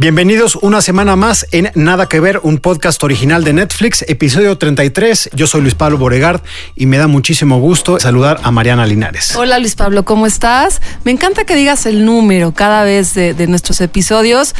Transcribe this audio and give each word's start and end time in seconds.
Bienvenidos 0.00 0.56
una 0.56 0.80
semana 0.80 1.14
más 1.14 1.46
en 1.52 1.70
Nada 1.74 2.08
que 2.08 2.20
ver, 2.20 2.40
un 2.42 2.56
podcast 2.56 3.04
original 3.04 3.44
de 3.44 3.52
Netflix, 3.52 4.02
episodio 4.08 4.56
33. 4.56 5.28
Yo 5.34 5.46
soy 5.46 5.60
Luis 5.60 5.74
Pablo 5.74 5.98
Boregard 5.98 6.40
y 6.74 6.86
me 6.86 6.96
da 6.96 7.06
muchísimo 7.06 7.60
gusto 7.60 8.00
saludar 8.00 8.40
a 8.42 8.50
Mariana 8.50 8.86
Linares. 8.86 9.36
Hola 9.36 9.58
Luis 9.58 9.74
Pablo, 9.74 10.06
¿cómo 10.06 10.24
estás? 10.24 10.80
Me 11.04 11.10
encanta 11.10 11.44
que 11.44 11.54
digas 11.54 11.84
el 11.84 12.06
número 12.06 12.54
cada 12.54 12.82
vez 12.82 13.12
de, 13.12 13.34
de 13.34 13.46
nuestros 13.46 13.82
episodios 13.82 14.54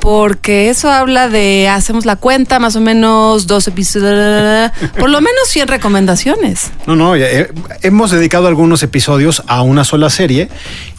porque 0.00 0.70
eso 0.70 0.90
habla 0.90 1.28
de, 1.28 1.68
hacemos 1.68 2.06
la 2.06 2.16
cuenta, 2.16 2.58
más 2.58 2.76
o 2.76 2.80
menos 2.80 3.46
dos 3.46 3.66
episodios, 3.66 4.70
por 4.98 5.10
lo 5.10 5.20
menos 5.20 5.48
100 5.48 5.68
recomendaciones. 5.68 6.70
No, 6.86 6.94
no, 6.94 7.16
eh, 7.16 7.50
hemos 7.82 8.12
dedicado 8.12 8.46
algunos 8.46 8.82
episodios 8.82 9.42
a 9.46 9.62
una 9.62 9.84
sola 9.84 10.08
serie 10.08 10.48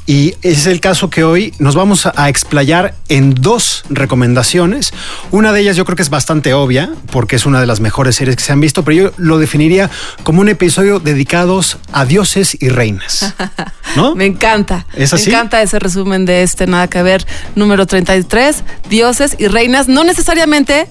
y 0.08 0.36
ese 0.42 0.62
es 0.62 0.68
el 0.68 0.80
caso 0.80 1.10
que 1.10 1.26
hoy 1.26 1.54
nos 1.60 1.76
vamos 1.76 2.06
a 2.06 2.30
explayar 2.30 2.96
en 3.10 3.36
dos 3.36 3.84
recomendaciones. 3.90 4.94
Una 5.32 5.52
de 5.52 5.60
ellas 5.60 5.76
yo 5.76 5.84
creo 5.84 5.98
que 5.98 6.02
es 6.02 6.10
bastante 6.10 6.54
obvia, 6.54 6.90
porque 7.12 7.36
es 7.36 7.46
una 7.46 7.60
de 7.60 7.68
las 7.68 7.82
mejores 7.82 8.16
series 8.16 8.38
que 8.38 8.44
se 8.44 8.54
han 8.54 8.62
visto, 8.62 8.86
pero 8.86 8.98
yo 8.98 9.12
lo 9.18 9.38
definiría 9.38 9.92
como 10.24 10.40
un 10.40 10.48
episodio 10.48 11.00
dedicados 11.02 11.78
a 11.92 12.06
dioses 12.06 12.58
y 12.58 12.70
reinas. 12.70 13.36
¿No? 13.98 14.16
Me 14.16 14.26
encanta. 14.26 14.88
¿Es 14.96 15.12
así? 15.12 15.30
Me 15.30 15.36
encanta 15.36 15.62
ese 15.62 15.78
resumen 15.78 16.24
de 16.24 16.42
este 16.42 16.68
Nada 16.68 16.88
que 16.88 17.04
ver, 17.04 17.28
número 17.56 17.86
33, 17.86 18.64
dioses 18.90 19.36
y 19.38 19.48
reinas, 19.48 19.90
no 19.90 20.06
necesariamente 20.06 20.88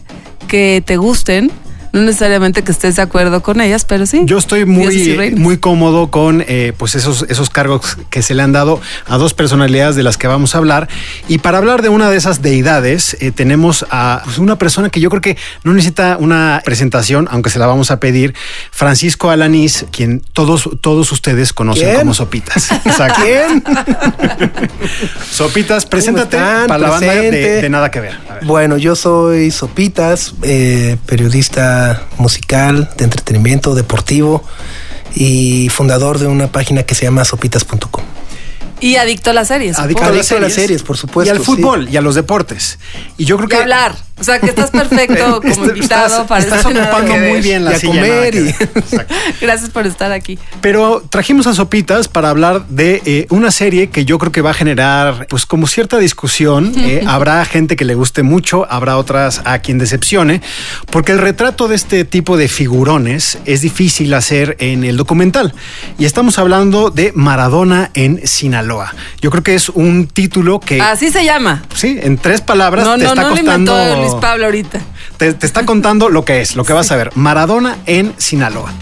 que 0.47 0.83
te 0.85 0.99
gusten, 0.99 1.51
no 1.97 2.03
necesariamente 2.03 2.63
que 2.63 2.73
estés 2.73 2.97
de 2.97 3.03
acuerdo 3.03 3.43
con 3.43 3.61
ellas, 3.61 3.87
pero 3.87 4.05
sí. 4.05 4.21
Yo 4.25 4.37
estoy 4.37 4.67
muy, 4.67 5.35
muy 5.35 5.57
cómodo 5.57 6.11
con 6.11 6.45
eh, 6.47 6.75
pues 6.77 6.95
esos, 6.95 7.25
esos 7.29 7.49
cargos 7.49 7.97
que 8.11 8.21
se 8.21 8.35
le 8.35 8.43
han 8.43 8.53
dado 8.53 8.81
a 9.07 9.17
dos 9.17 9.33
personalidades 9.33 9.97
de 9.97 10.03
las 10.03 10.19
que 10.19 10.27
vamos 10.27 10.55
a 10.55 10.59
hablar. 10.59 10.89
Y 11.27 11.39
para 11.39 11.57
hablar 11.57 11.81
de 11.81 11.89
una 11.89 12.11
de 12.11 12.19
esas 12.19 12.43
deidades, 12.43 13.17
eh, 13.21 13.31
tenemos 13.31 13.87
a 13.91 14.21
pues, 14.25 14.37
una 14.39 14.59
persona 14.59 14.91
que 14.91 15.01
yo 15.01 15.09
creo 15.09 15.23
que 15.23 15.39
no 15.65 15.73
necesita 15.73 16.19
una 16.21 16.61
presentación, 16.65 17.29
aunque 17.31 17.49
se 17.49 17.59
la 17.59 17.67
vamos 17.67 17.91
a 17.91 17.99
pedir, 17.99 18.35
Francisco 18.71 19.31
Alanís, 19.31 19.87
quien 19.91 20.21
todos, 20.35 20.69
todos 20.83 21.11
ustedes 21.13 21.55
conocen 21.55 21.89
¿Quién? 21.89 21.99
como 22.01 22.13
Sopitas. 22.13 22.73
Exacto. 22.85 23.23
¿Quién? 23.23 23.65
Sopitas, 25.31 25.87
preséntate 25.87 26.37
están? 26.37 26.67
para 26.67 26.79
la 26.79 26.91
banda 26.91 27.15
de, 27.15 27.63
de 27.63 27.71
Nada 27.71 27.91
que 27.91 28.01
ver. 28.01 28.19
Bueno, 28.43 28.77
yo 28.77 28.95
soy 28.97 29.51
Sopitas, 29.51 30.35
eh, 30.43 30.97
periodista 31.07 31.86
musical, 32.19 32.91
de 32.97 33.05
entretenimiento, 33.05 33.75
deportivo 33.75 34.43
y 35.15 35.69
fundador 35.71 36.19
de 36.19 36.27
una 36.27 36.49
página 36.49 36.83
que 36.83 36.95
se 36.95 37.05
llama 37.05 37.25
sopitas.com. 37.25 38.05
Y 38.81 38.97
adicto 38.97 39.31
a 39.31 39.33
las 39.33 39.49
series. 39.49 39.79
Adicto 39.79 40.05
a 40.05 40.11
las 40.11 40.53
series, 40.53 40.83
por 40.83 40.97
supuesto, 40.97 41.33
Y 41.33 41.37
al 41.37 41.39
sí. 41.43 41.45
fútbol 41.45 41.89
y 41.89 41.97
a 41.97 42.01
los 42.03 42.15
deportes. 42.15 42.79
Y 43.17 43.25
yo 43.25 43.37
creo 43.37 43.47
Y 43.47 43.51
que... 43.51 43.57
hablar. 43.57 43.97
O 44.19 44.25
sea, 44.25 44.39
que 44.41 44.47
estás 44.47 44.71
perfecto 44.71 45.41
como 45.43 45.53
Este- 45.53 45.67
invitado 45.77 46.07
estás, 46.07 46.27
para 46.27 46.41
estás 46.43 46.65
ocupando 46.65 47.13
que 47.13 47.19
muy 47.21 47.33
Ver. 47.33 47.43
bien 47.43 47.65
la 47.65 47.73
Y 47.73 47.75
a 47.75 47.79
silla. 47.79 47.93
comer 47.93 48.35
y-. 48.35 48.55
Gracias 49.41 49.71
por 49.71 49.87
estar 49.87 50.11
aquí. 50.13 50.39
Pero 50.61 51.03
trajimos 51.09 51.47
a 51.47 51.55
Sopitas 51.55 52.09
para 52.09 52.31
hablar 52.31 52.67
de 52.69 53.03
eh, 53.05 53.27
una 53.31 53.51
serie 53.51 53.89
que 53.91 54.05
yo 54.05 54.19
creo 54.19 54.33
que 54.33 54.41
va 54.43 54.51
a 54.51 54.55
generar, 54.55 55.27
pues, 55.29 55.45
como 55.47 55.67
cierta 55.67 55.99
discusión. 55.99 56.73
Eh, 56.77 57.05
habrá 57.07 57.45
gente 57.45 57.77
que 57.77 57.85
le 57.85 57.95
guste 57.95 58.23
mucho, 58.23 58.67
habrá 58.71 58.97
otras 58.97 59.43
a 59.45 59.59
quien 59.59 59.79
decepcione, 59.79 60.41
porque 60.91 61.13
el 61.13 61.19
retrato 61.19 61.69
de 61.69 61.77
este 61.77 62.05
tipo 62.05 62.37
de 62.37 62.49
figurones 62.49 63.39
es 63.45 63.61
difícil 63.61 64.15
hacer 64.15 64.57
en 64.61 64.85
el 64.85 64.97
documental. 64.97 65.55
Y 65.99 66.05
estamos 66.07 66.39
hablando 66.39 66.91
de 66.91 67.13
Maradona 67.15 67.91
en 67.95 68.27
Sinaloa. 68.27 68.95
Yo 69.21 69.31
creo 69.31 69.43
que 69.43 69.55
es 69.55 69.69
un 69.69 70.07
título 70.07 70.61
que, 70.61 70.81
Así 70.81 71.11
se 71.11 71.25
llama. 71.25 71.63
sí, 71.75 71.99
en 72.03 72.17
tres 72.19 72.41
palabras 72.41 72.87
No, 72.87 72.97
te 72.97 73.05
no, 73.05 73.09
está 73.11 73.23
no 73.23 73.29
lo 73.31 73.35
costando. 73.37 74.06
Luis 74.07 74.21
Pablo 74.21 74.47
ahorita. 74.47 74.81
Te, 75.17 75.35
te 75.35 75.47
está 75.47 75.65
contando 75.65 76.09
lo 76.09 76.25
que 76.25 76.41
es, 76.41 76.57
lo 76.57 76.65
que 76.65 76.73
vas 76.73 76.93
a 76.93 76.97
ver. 76.97 77.11
Maradona 77.15 77.79
en 77.87 78.15
Sinaloa. 78.19 78.73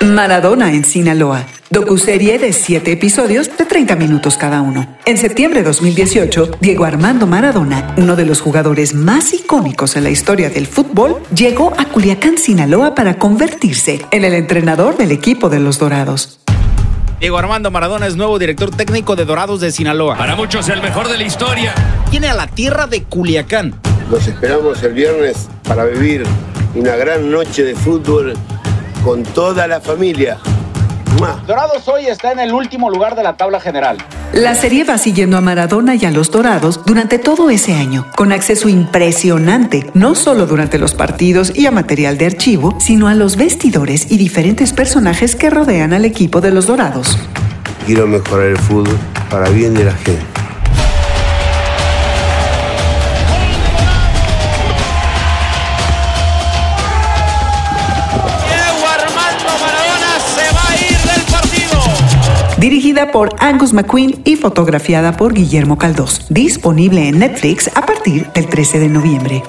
Maradona 0.00 0.72
en 0.72 0.84
Sinaloa. 0.84 1.44
Docuserie 1.70 2.38
de 2.38 2.54
7 2.54 2.92
episodios 2.92 3.54
de 3.58 3.66
30 3.66 3.96
minutos 3.96 4.38
cada 4.38 4.62
uno. 4.62 4.96
En 5.04 5.18
septiembre 5.18 5.60
de 5.60 5.66
2018, 5.66 6.52
Diego 6.60 6.86
Armando 6.86 7.26
Maradona, 7.26 7.94
uno 7.98 8.16
de 8.16 8.24
los 8.24 8.40
jugadores 8.40 8.94
más 8.94 9.34
icónicos 9.34 9.96
en 9.96 10.04
la 10.04 10.10
historia 10.10 10.48
del 10.48 10.66
fútbol, 10.66 11.20
llegó 11.34 11.74
a 11.76 11.84
Culiacán, 11.84 12.38
Sinaloa 12.38 12.94
para 12.94 13.18
convertirse 13.18 14.00
en 14.10 14.24
el 14.24 14.32
entrenador 14.32 14.96
del 14.96 15.12
equipo 15.12 15.50
de 15.50 15.60
los 15.60 15.78
Dorados. 15.78 16.40
Diego 17.20 17.36
Armando 17.36 17.72
Maradona 17.72 18.06
es 18.06 18.14
nuevo 18.14 18.38
director 18.38 18.70
técnico 18.70 19.16
de 19.16 19.24
Dorados 19.24 19.60
de 19.60 19.72
Sinaloa. 19.72 20.16
Para 20.16 20.36
muchos 20.36 20.68
el 20.68 20.80
mejor 20.80 21.08
de 21.08 21.18
la 21.18 21.24
historia. 21.24 21.74
Viene 22.12 22.28
a 22.28 22.34
la 22.34 22.46
tierra 22.46 22.86
de 22.86 23.02
Culiacán. 23.02 23.74
Los 24.08 24.28
esperamos 24.28 24.80
el 24.84 24.92
viernes 24.92 25.48
para 25.64 25.84
vivir 25.84 26.22
una 26.76 26.94
gran 26.94 27.28
noche 27.28 27.64
de 27.64 27.74
fútbol 27.74 28.34
con 29.02 29.24
toda 29.24 29.66
la 29.66 29.80
familia. 29.80 30.38
Dorados 31.18 31.88
hoy 31.88 32.06
está 32.06 32.30
en 32.30 32.38
el 32.38 32.52
último 32.52 32.90
lugar 32.90 33.16
de 33.16 33.24
la 33.24 33.36
tabla 33.36 33.58
general. 33.58 33.98
La 34.32 34.54
serie 34.54 34.84
va 34.84 34.98
siguiendo 34.98 35.36
a 35.36 35.40
Maradona 35.40 35.96
y 35.96 36.04
a 36.04 36.12
los 36.12 36.30
Dorados 36.30 36.84
durante 36.84 37.18
todo 37.18 37.50
ese 37.50 37.74
año, 37.74 38.06
con 38.14 38.30
acceso 38.30 38.68
impresionante, 38.68 39.90
no 39.94 40.14
solo 40.14 40.46
durante 40.46 40.78
los 40.78 40.94
partidos 40.94 41.52
y 41.56 41.66
a 41.66 41.72
material 41.72 42.18
de 42.18 42.26
archivo, 42.26 42.76
sino 42.78 43.08
a 43.08 43.14
los 43.14 43.36
vestidores 43.36 44.12
y 44.12 44.16
diferentes 44.16 44.72
personajes 44.72 45.34
que 45.34 45.50
rodean 45.50 45.92
al 45.92 46.04
equipo 46.04 46.40
de 46.40 46.52
los 46.52 46.68
Dorados. 46.68 47.18
Quiero 47.84 48.06
mejorar 48.06 48.46
el 48.46 48.58
fútbol 48.58 48.96
para 49.28 49.48
bien 49.48 49.74
de 49.74 49.84
la 49.84 49.94
gente. 49.94 50.22
Dirigida 62.88 63.12
por 63.12 63.36
Angus 63.38 63.74
McQueen 63.74 64.22
y 64.24 64.36
fotografiada 64.36 65.14
por 65.14 65.34
Guillermo 65.34 65.76
Caldós. 65.76 66.24
Disponible 66.30 67.06
en 67.06 67.18
Netflix 67.18 67.68
a 67.74 67.84
partir 67.84 68.32
del 68.32 68.46
13 68.46 68.78
de 68.78 68.88
noviembre. 68.88 69.42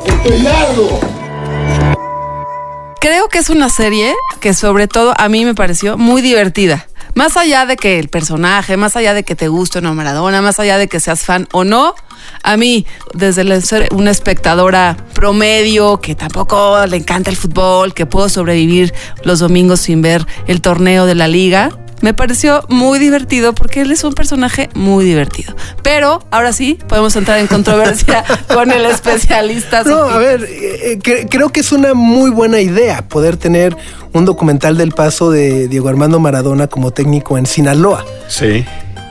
Creo 2.99 3.29
que 3.29 3.37
es 3.37 3.49
una 3.49 3.69
serie 3.69 4.13
que 4.41 4.53
sobre 4.53 4.89
todo 4.89 5.13
a 5.17 5.29
mí 5.29 5.45
me 5.45 5.55
pareció 5.55 5.97
muy 5.97 6.21
divertida. 6.21 6.89
Más 7.15 7.37
allá 7.37 7.65
de 7.65 7.77
que 7.77 7.97
el 7.97 8.09
personaje, 8.09 8.75
más 8.75 8.97
allá 8.97 9.13
de 9.13 9.23
que 9.23 9.35
te 9.35 9.47
guste 9.47 9.77
o 9.77 9.81
no 9.81 9.95
Maradona, 9.95 10.41
más 10.41 10.59
allá 10.59 10.77
de 10.77 10.89
que 10.89 10.99
seas 10.99 11.23
fan 11.23 11.47
o 11.53 11.63
no, 11.63 11.95
a 12.43 12.57
mí, 12.57 12.85
desde 13.13 13.61
ser 13.61 13.87
una 13.93 14.11
espectadora 14.11 14.97
promedio, 15.13 16.01
que 16.01 16.13
tampoco 16.13 16.85
le 16.87 16.97
encanta 16.97 17.29
el 17.29 17.37
fútbol, 17.37 17.93
que 17.93 18.05
puedo 18.05 18.27
sobrevivir 18.27 18.93
los 19.23 19.39
domingos 19.39 19.79
sin 19.79 20.01
ver 20.01 20.27
el 20.47 20.59
torneo 20.59 21.05
de 21.05 21.15
la 21.15 21.29
liga, 21.29 21.71
me 22.01 22.13
pareció 22.13 22.63
muy 22.69 22.99
divertido 22.99 23.53
porque 23.53 23.81
él 23.81 23.91
es 23.91 24.03
un 24.03 24.13
personaje 24.13 24.69
muy 24.73 25.03
divertido. 25.05 25.55
Pero 25.83 26.23
ahora 26.31 26.53
sí, 26.53 26.79
podemos 26.87 27.15
entrar 27.15 27.39
en 27.39 27.47
controversia 27.47 28.23
con 28.53 28.71
el 28.71 28.85
especialista. 28.85 29.83
No, 29.83 30.03
a 30.03 30.17
ver, 30.17 30.43
eh, 30.43 30.91
eh, 30.93 30.99
cre- 30.99 31.27
creo 31.29 31.49
que 31.49 31.59
es 31.59 31.71
una 31.71 31.93
muy 31.93 32.29
buena 32.31 32.59
idea 32.61 33.01
poder 33.07 33.37
tener 33.37 33.75
un 34.13 34.25
documental 34.25 34.77
del 34.77 34.91
paso 34.91 35.29
de 35.31 35.67
Diego 35.67 35.89
Armando 35.89 36.19
Maradona 36.19 36.67
como 36.67 36.91
técnico 36.91 37.37
en 37.37 37.45
Sinaloa. 37.45 38.05
Sí. 38.27 38.65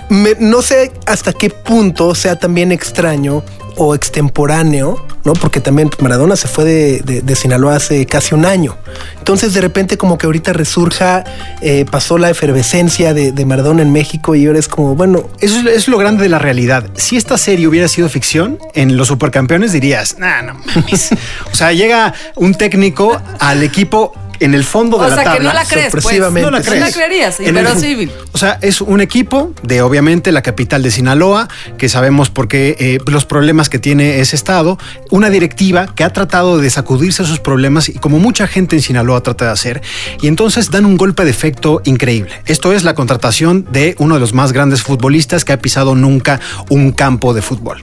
Me- 0.09 0.37
no 0.41 0.63
sé 0.63 0.93
hasta 1.07 1.33
qué 1.35 1.51
punto 1.51 2.15
sea 2.15 2.39
también 2.39 2.73
extraño 2.73 3.43
o 3.79 3.95
extemporáneo, 3.95 5.05
¿no? 5.25 5.33
Porque 5.35 5.61
también 5.61 5.91
Maradona 6.01 6.37
se 6.37 6.49
fue 6.49 6.65
de, 6.65 7.01
de- 7.01 7.23
de 7.23 7.37
Sinaloa 7.37 7.77
hace 7.77 8.05
casi 8.07 8.35
un 8.35 8.45
año. 8.45 8.77
Entonces 9.19 9.55
de 9.55 9.61
repente 9.61 9.97
como 9.97 10.19
que 10.19 10.27
ahorita 10.27 10.53
resurja, 10.53 11.25
eh, 11.61 11.85
pasó 11.91 12.19
la 12.19 12.31
efervescencia 12.31 13.15
de, 13.15 13.33
de 13.33 13.47
Maradona 13.47 13.83
en 13.83 13.93
México 13.93 14.35
y 14.35 14.47
ahora 14.47 14.59
es 14.59 14.69
como, 14.69 14.95
bueno, 14.95 15.25
Eso 15.41 15.61
es, 15.61 15.67
es 15.67 15.89
lo 15.89 15.99
grande 15.99 16.23
de 16.23 16.29
la 16.29 16.39
realidad. 16.39 16.87
Si 16.95 17.17
esta 17.17 17.39
serie 17.39 17.67
hubiera 17.69 17.89
sido 17.89 18.09
ficción, 18.09 18.59
en 18.75 18.97
los 18.97 19.09
supercampeones 19.09 19.73
dirías, 19.73 20.17
nah, 20.19 20.43
no 20.43 20.55
mames. 20.55 21.11
o 21.53 21.55
sea, 21.55 21.73
llega 21.73 22.15
un 22.37 22.55
técnico 22.55 23.21
al 23.39 23.63
equipo 23.63 24.13
en 24.41 24.55
el 24.55 24.65
fondo 24.65 24.99
de 24.99 25.07
O 25.07 25.09
la 25.09 25.15
sea, 25.15 25.25
tabla. 25.25 25.39
que 25.39 25.45
no 25.45 25.53
la 25.53 25.65
crees, 25.65 25.93
pues. 25.93 26.05
No 26.19 26.51
la 26.51 26.63
sí. 26.63 26.69
crees. 26.69 26.81
No 26.81 26.87
la 26.87 26.93
creerías, 26.93 27.35
sí, 27.37 27.45
En 27.47 27.55
pero 27.55 27.73
el- 27.73 27.79
sí. 27.81 28.09
O 28.33 28.39
sea, 28.39 28.59
es 28.63 28.81
un 28.81 29.01
equipo 29.01 29.53
de 29.63 29.83
obviamente 29.83 30.33
la 30.33 30.43
capital 30.43 30.83
de 30.83 30.91
Sinaloa, 30.91 31.49
que 31.77 31.89
sabemos 31.89 32.31
por 32.31 32.49
qué 32.49 32.77
eh, 32.79 32.99
los 33.07 33.25
problemas 33.25 33.69
que 33.69 33.79
tiene 33.79 34.21
ese 34.21 34.37
estado, 34.37 34.79
una 35.11 35.31
directiva 35.31 35.87
que 35.95 36.05
ha 36.05 36.13
tratado 36.13 36.59
de 36.59 36.71
sacudirse 36.71 37.25
sus 37.25 37.41
problemas 37.41 37.89
y 37.89 37.95
como 37.95 38.19
mucha 38.19 38.47
gente 38.47 38.77
en 38.77 38.83
Sinaloa 38.83 39.23
trata 39.23 39.47
de 39.47 39.51
hacer, 39.53 39.83
y 40.21 40.29
entonces 40.29 40.71
dan 40.71 40.85
un 40.87 40.97
golpe 40.97 41.25
de 41.25 41.31
efecto 41.31 41.81
increíble. 41.85 42.31
Esto 42.47 42.73
es 42.73 42.85
la 42.85 42.95
contratación 42.95 43.67
de 43.71 43.95
uno 43.99 44.15
de 44.15 44.21
los 44.21 44.35
más 44.35 44.53
grandes 44.53 44.83
futbolistas 44.83 45.45
que 45.45 45.53
ha 45.53 45.59
pisado 45.59 45.95
nunca 45.95 46.41
un 46.69 46.93
campo 46.93 47.35
de 47.35 47.43
fútbol. 47.43 47.83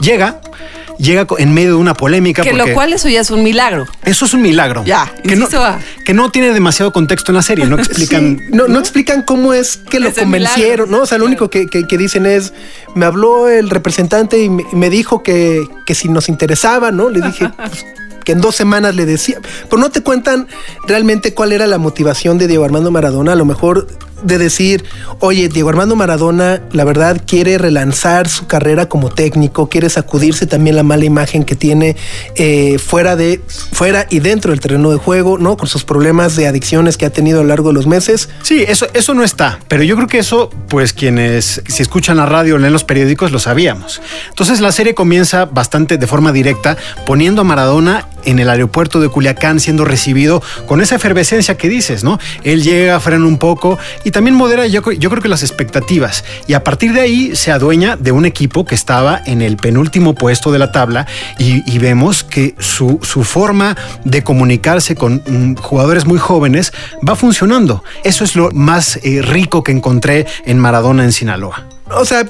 Llega, 0.00 0.40
llega 0.98 1.26
en 1.38 1.52
medio 1.54 1.70
de 1.70 1.74
una 1.76 1.94
polémica. 1.94 2.42
Que 2.42 2.52
lo 2.52 2.72
cual 2.72 2.92
eso 2.92 3.08
ya 3.08 3.20
es 3.20 3.30
un 3.30 3.42
milagro. 3.42 3.86
eso 4.04 4.24
es 4.24 4.34
un 4.34 4.42
milagro. 4.42 4.82
Ya, 4.84 5.12
que 5.22 5.36
no, 5.36 5.46
A. 5.60 5.78
que 6.04 6.14
no 6.14 6.30
tiene 6.30 6.52
demasiado 6.52 6.92
contexto 6.92 7.32
en 7.32 7.36
la 7.36 7.42
serie, 7.42 7.66
no 7.66 7.76
explican. 7.78 8.38
Sí, 8.38 8.44
no, 8.52 8.68
no 8.68 8.78
explican 8.78 9.22
cómo 9.22 9.52
es 9.54 9.76
que 9.76 10.00
lo 10.00 10.12
convencieron. 10.12 10.90
¿no? 10.90 11.00
O 11.02 11.06
sea, 11.06 11.18
lo 11.18 11.26
único 11.26 11.50
que, 11.50 11.66
que- 11.66 11.86
que 11.86 11.98
dicen 11.98 12.26
es, 12.26 12.52
me 12.94 13.04
habló 13.06 13.48
el 13.48 13.70
representante 13.70 14.42
y 14.42 14.48
me, 14.48 14.64
y 14.72 14.76
me 14.76 14.90
dijo 14.90 15.22
que, 15.22 15.66
que 15.86 15.94
si 15.94 16.08
nos 16.08 16.28
interesaba, 16.28 16.90
¿no? 16.92 17.10
Le 17.10 17.20
dije 17.20 17.48
pues, 17.56 17.84
que 18.24 18.32
en 18.32 18.40
dos 18.40 18.56
semanas 18.56 18.94
le 18.96 19.06
decía, 19.06 19.38
pero 19.70 19.78
no 19.80 19.90
te 19.90 20.00
cuentan 20.02 20.48
realmente 20.86 21.32
cuál 21.32 21.52
era 21.52 21.66
la 21.68 21.78
motivación 21.78 22.38
de 22.38 22.48
Diego 22.48 22.64
Armando 22.64 22.90
Maradona, 22.90 23.32
a 23.32 23.36
lo 23.36 23.44
mejor 23.44 23.86
de 24.22 24.38
decir, 24.38 24.84
oye, 25.20 25.48
Diego 25.48 25.68
Armando 25.68 25.96
Maradona, 25.96 26.62
la 26.72 26.84
verdad, 26.84 27.20
quiere 27.26 27.58
relanzar 27.58 28.28
su 28.28 28.46
carrera 28.46 28.88
como 28.88 29.10
técnico, 29.10 29.68
quiere 29.68 29.90
sacudirse 29.90 30.46
también 30.46 30.76
la 30.76 30.82
mala 30.82 31.04
imagen 31.04 31.44
que 31.44 31.56
tiene 31.56 31.96
eh, 32.34 32.78
fuera 32.78 33.16
de, 33.16 33.40
fuera 33.72 34.06
y 34.10 34.20
dentro 34.20 34.50
del 34.50 34.60
terreno 34.60 34.90
de 34.90 34.96
juego, 34.96 35.38
¿no? 35.38 35.56
Con 35.56 35.68
sus 35.68 35.84
problemas 35.84 36.36
de 36.36 36.46
adicciones 36.46 36.96
que 36.96 37.06
ha 37.06 37.10
tenido 37.10 37.40
a 37.40 37.42
lo 37.42 37.48
largo 37.48 37.68
de 37.68 37.74
los 37.74 37.86
meses. 37.86 38.28
Sí, 38.42 38.64
eso, 38.66 38.86
eso 38.94 39.14
no 39.14 39.24
está, 39.24 39.58
pero 39.68 39.82
yo 39.82 39.96
creo 39.96 40.08
que 40.08 40.18
eso, 40.18 40.50
pues 40.68 40.92
quienes 40.92 41.62
si 41.66 41.82
escuchan 41.82 42.16
la 42.16 42.26
radio 42.26 42.54
o 42.54 42.58
leen 42.58 42.72
los 42.72 42.84
periódicos 42.84 43.32
lo 43.32 43.38
sabíamos. 43.38 44.00
Entonces 44.28 44.60
la 44.60 44.72
serie 44.72 44.94
comienza 44.94 45.44
bastante 45.44 45.98
de 45.98 46.06
forma 46.06 46.32
directa, 46.32 46.76
poniendo 47.04 47.42
a 47.42 47.44
Maradona 47.44 48.08
en 48.24 48.38
el 48.38 48.50
aeropuerto 48.50 49.00
de 49.00 49.08
Culiacán 49.08 49.60
siendo 49.60 49.84
recibido 49.84 50.42
con 50.66 50.80
esa 50.80 50.96
efervescencia 50.96 51.56
que 51.56 51.68
dices, 51.68 52.04
¿no? 52.04 52.18
Él 52.42 52.62
llega, 52.62 52.98
frena 53.00 53.26
un 53.26 53.38
poco 53.38 53.78
y 54.06 54.12
también 54.12 54.36
modera 54.36 54.68
yo, 54.68 54.92
yo 54.92 55.10
creo 55.10 55.20
que 55.20 55.28
las 55.28 55.42
expectativas. 55.42 56.24
Y 56.46 56.52
a 56.52 56.62
partir 56.62 56.92
de 56.92 57.00
ahí 57.00 57.34
se 57.34 57.50
adueña 57.50 57.96
de 57.96 58.12
un 58.12 58.24
equipo 58.24 58.64
que 58.64 58.76
estaba 58.76 59.20
en 59.26 59.42
el 59.42 59.56
penúltimo 59.56 60.14
puesto 60.14 60.52
de 60.52 60.60
la 60.60 60.70
tabla 60.70 61.08
y, 61.40 61.68
y 61.68 61.80
vemos 61.80 62.22
que 62.22 62.54
su, 62.60 63.00
su 63.02 63.24
forma 63.24 63.76
de 64.04 64.22
comunicarse 64.22 64.94
con 64.94 65.24
mm, 65.26 65.56
jugadores 65.56 66.06
muy 66.06 66.20
jóvenes 66.20 66.72
va 67.06 67.16
funcionando. 67.16 67.82
Eso 68.04 68.22
es 68.22 68.36
lo 68.36 68.52
más 68.52 69.00
eh, 69.02 69.22
rico 69.22 69.64
que 69.64 69.72
encontré 69.72 70.24
en 70.44 70.60
Maradona 70.60 71.02
en 71.02 71.10
Sinaloa. 71.10 71.75
O 71.94 72.04
sea, 72.04 72.28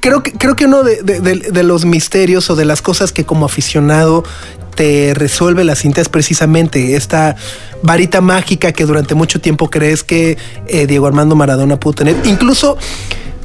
creo 0.00 0.22
que, 0.22 0.32
creo 0.32 0.56
que 0.56 0.66
uno 0.66 0.82
de, 0.82 1.02
de- 1.02 1.62
los 1.62 1.84
misterios 1.84 2.50
o 2.50 2.56
de 2.56 2.64
las 2.64 2.82
cosas 2.82 3.12
que 3.12 3.24
como 3.24 3.46
aficionado 3.46 4.24
te 4.74 5.14
resuelve 5.14 5.64
la 5.64 5.74
cinta 5.74 6.00
es 6.00 6.08
precisamente 6.08 6.96
esta 6.96 7.36
varita 7.82 8.20
mágica 8.20 8.72
que 8.72 8.84
durante 8.84 9.14
mucho 9.14 9.40
tiempo 9.40 9.70
crees 9.70 10.04
que 10.04 10.36
eh, 10.66 10.86
Diego 10.86 11.06
Armando 11.06 11.34
Maradona 11.34 11.80
pudo 11.80 11.94
tener. 11.94 12.16
Incluso, 12.24 12.76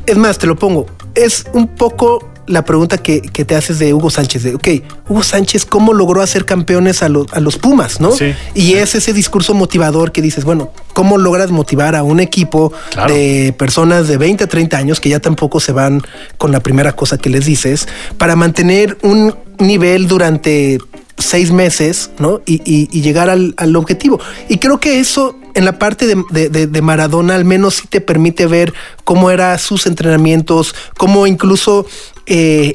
es 0.06 0.18
más, 0.18 0.38
te 0.38 0.48
lo 0.48 0.56
pongo, 0.58 0.86
es 1.16 1.46
un 1.54 1.68
poco 1.70 2.30
la 2.48 2.64
pregunta 2.66 2.98
que, 2.98 3.22
que 3.22 3.44
te 3.46 3.56
haces 3.56 3.80
de 3.80 3.94
Hugo 3.94 4.10
Sánchez, 4.10 4.44
de, 4.44 4.56
ok, 4.56 4.68
Hugo 5.10 5.24
Sánchez, 5.24 5.66
¿cómo 5.66 5.94
logró 5.94 6.22
hacer 6.22 6.46
campeones 6.46 7.02
a, 7.04 7.10
los- 7.10 7.32
a 7.34 7.40
los 7.40 7.58
Pumas, 7.58 8.00
no? 8.02 8.12
Sí. 8.12 8.34
Y 8.54 8.74
es 8.74 8.96
ese 8.96 9.14
discurso 9.14 9.54
motivador 9.54 10.12
que 10.12 10.22
dices, 10.22 10.44
bueno, 10.46 10.72
¿cómo 10.94 11.18
logras 11.18 11.52
motivar 11.52 11.96
a 11.96 12.04
un 12.04 12.20
equipo 12.20 12.72
Claro. 12.92 13.14
de 13.14 13.54
personas 13.58 14.08
de 14.08 14.18
20 14.18 14.44
a 14.44 14.48
30 14.48 14.78
años 14.78 15.00
que 15.00 15.10
ya 15.10 15.20
tampoco 15.20 15.60
se 15.60 15.72
van 15.72 16.02
con 16.38 16.52
la 16.52 16.60
primera 16.62 16.94
cosa 16.94 17.18
que 17.18 17.30
les 17.30 17.46
dices 17.46 17.88
para 18.18 18.36
mantener 18.36 18.98
un 19.02 19.36
nivel 19.60 20.08
durante 20.08 20.78
seis 21.18 21.52
meses, 21.52 22.10
¿no? 22.20 22.42
Y, 22.46 22.56
y- 22.66 22.90
y 22.92 23.02
llegar 23.02 23.30
al, 23.30 23.54
al 23.58 23.76
objetivo. 23.78 24.20
Y 24.50 24.58
creo 24.58 24.80
que 24.80 25.00
eso 25.00 25.38
en 25.54 25.64
la 25.64 25.80
parte 25.80 26.06
de, 26.08 26.22
de- 26.32 26.50
de- 26.50 26.68
de 26.68 26.82
Maradona 26.82 27.36
al 27.36 27.46
menos 27.46 27.76
sí 27.76 27.88
te 27.88 28.02
permite 28.02 28.46
ver 28.46 28.74
cómo 29.06 29.32
eran 29.32 29.58
sus 29.58 29.86
entrenamientos, 29.88 30.76
cómo 30.98 31.26
incluso 31.28 31.86
eh, 32.26 32.74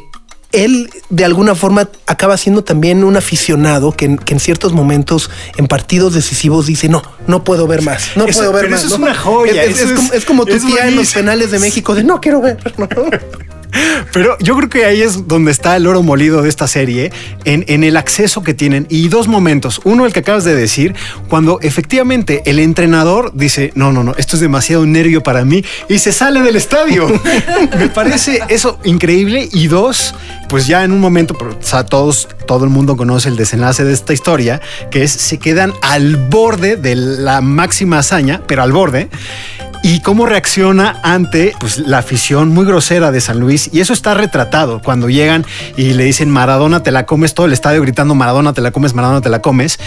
él 0.53 0.91
de 1.11 1.25
alguna 1.25 1.55
forma 1.55 1.89
acaba 2.09 2.37
siendo 2.37 2.65
también 2.65 3.05
un 3.05 3.17
aficionado 3.17 3.93
que, 3.93 4.07
en- 4.07 4.19
que 4.19 4.35
en 4.35 4.41
ciertos 4.41 4.73
momentos, 4.73 5.31
en 5.57 5.69
partidos 5.69 6.13
decisivos, 6.15 6.67
dice, 6.67 6.89
no, 6.89 7.03
no 7.29 7.45
puedo 7.45 7.69
ver 7.69 7.83
más, 7.83 8.17
no 8.17 8.25
Eso- 8.27 8.41
puedo 8.41 8.53
ver 8.55 8.63
pero 8.63 8.73
más. 8.73 8.85
eso 8.85 8.95
es 8.95 9.01
una 9.01 9.15
joya, 9.15 9.63
Es, 9.63 10.25
como, 10.25 10.45
tu 10.47 10.59
tía 10.59 10.89
en 10.89 10.97
los 10.97 11.13
penales 11.13 11.53
de 11.53 11.61
México, 11.61 11.95
de 11.95 12.03
no 12.03 12.21
quiero 12.21 12.41
ver. 12.41 12.59
¿no? 12.79 12.89
Pero 14.13 14.37
yo 14.41 14.57
creo 14.57 14.69
que 14.69 14.85
ahí 14.85 15.03
es 15.03 15.29
donde 15.29 15.53
está 15.53 15.77
el 15.77 15.87
oro 15.87 16.03
molido 16.03 16.43
de 16.43 16.49
esta 16.49 16.67
serie, 16.67 17.13
en, 17.45 17.65
en 17.69 17.85
el 17.85 17.97
acceso 17.97 18.43
que 18.43 18.55
tienen. 18.55 18.87
Y 18.89 19.09
dos 19.09 19.29
momentos. 19.29 19.81
Uno, 19.85 20.07
el 20.07 20.13
que 20.13 20.21
acabas 20.21 20.45
de 20.45 20.55
decir, 20.55 20.95
cuando 21.29 21.61
efectivamente 21.61 22.43
el 22.47 22.59
entrenador 22.59 23.33
dice, 23.35 23.73
no, 23.75 23.93
no, 23.93 24.05
no, 24.05 24.15
esto 24.17 24.37
es 24.37 24.41
demasiado 24.41 24.87
nervio 24.87 25.23
para 25.23 25.45
mí, 25.45 25.65
y 25.89 25.99
se 25.99 26.13
sale 26.13 26.41
del 26.43 26.57
estadio. 26.57 27.09
Me 27.79 27.89
parece 27.89 28.41
eso 28.49 28.79
increíble. 28.85 29.49
Y 29.53 29.69
dos, 29.69 30.15
pues 30.49 30.67
ya 30.67 30.85
en 30.85 30.93
un 30.93 31.01
momento, 31.01 31.37
o 31.41 31.63
sea, 31.63 31.85
todos, 31.85 32.29
todo 32.47 32.65
el 32.65 32.71
mundo 32.71 32.97
conoce 32.97 33.29
el 33.29 33.37
desenlace 33.37 33.85
de 33.85 33.93
esta 33.93 34.13
historia, 34.13 34.61
que 34.91 35.03
es 35.03 35.13
se 35.13 35.39
quedan 35.39 35.73
al 35.83 36.17
borde 36.17 36.77
de 36.77 36.95
la 36.95 37.41
máxima 37.41 37.99
hazaña, 37.99 38.43
pero 38.47 38.63
al 38.63 38.73
borde 38.73 39.09
y 39.83 40.01
cómo 40.01 40.27
reacciona 40.27 41.01
ante 41.03 41.55
pues, 41.59 41.79
la 41.79 41.99
afición 41.99 42.51
muy 42.51 42.67
grosera 42.67 43.11
de 43.11 43.21
San 43.21 43.41
Luis. 43.41 43.71
Y 43.73 43.81
eso 43.81 43.93
está 43.93 44.15
retratado 44.15 44.81
cuando 44.83 45.09
llegan 45.09 45.47
y 45.77 45.95
le 45.95 46.05
dicen 46.05 46.31
Maradona 46.31 46.83
te 46.83 46.91
la 46.91 47.07
comes, 47.07 47.35
todo 47.35 47.47
el 47.47 47.53
estadio 47.53 47.81
gritando 47.81 48.15
Maradona 48.15 48.53
te 48.53 48.61
la 48.61 48.71
comes, 48.73 48.95
Maradona 48.95 49.21
te 49.21 49.31
la 49.31 49.41
comes. 49.41 49.79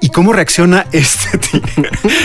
Y 0.00 0.10
cómo 0.10 0.32
reacciona 0.32 0.86
este 0.92 1.38
tío. 1.38 1.60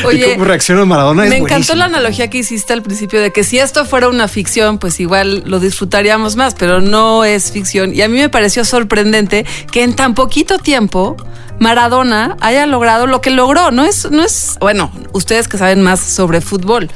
y 0.04 0.06
Oye, 0.06 0.33
cómo 0.33 0.45
reacciona 0.45 0.86
Maradona 0.86 1.24
es 1.24 1.30
Me 1.30 1.38
encantó 1.38 1.54
buenísimo. 1.54 1.77
la 1.80 1.86
analogía 1.86 2.30
que 2.30 2.38
hiciste 2.39 2.74
al 2.74 2.83
principio 2.83 3.22
de 3.22 3.31
que 3.31 3.44
si 3.44 3.57
esto 3.60 3.86
fuera 3.86 4.07
una 4.07 4.27
ficción, 4.27 4.77
pues 4.77 5.00
igual 5.00 5.44
lo 5.45 5.60
disfrutaríamos 5.60 6.36
más, 6.36 6.54
pero 6.54 6.81
no 6.81 7.24
es 7.25 7.51
ficción. 7.51 7.94
Y 7.94 8.01
a 8.01 8.07
mí 8.07 8.18
me 8.18 8.30
pareció 8.30 8.63
sorprendente 8.66 9.45
que 9.72 9.83
en 9.83 9.95
tan 9.95 10.13
poquito 10.13 10.57
tiempo 10.60 11.18
Maradona 11.59 12.35
haya 12.41 12.65
logrado 12.65 13.07
lo 13.07 13.21
que 13.21 13.29
logró. 13.29 13.71
No 13.71 13.85
es, 13.85 14.09
no 14.11 14.23
es, 14.23 14.57
bueno, 14.59 14.91
ustedes 15.13 15.47
que 15.47 15.57
saben 15.57 15.81
más 15.81 15.99
sobre 15.99 16.41
fútbol, 16.41 16.89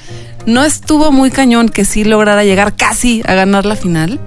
no 0.45 0.63
estuvo 0.63 1.11
muy 1.11 1.31
cañón 1.31 1.69
que 1.69 1.85
sí 1.85 2.03
lograra 2.03 2.43
llegar 2.43 2.75
casi 2.75 3.21
a 3.25 3.33
ganar 3.35 3.65
la 3.65 3.75
final. 3.75 4.19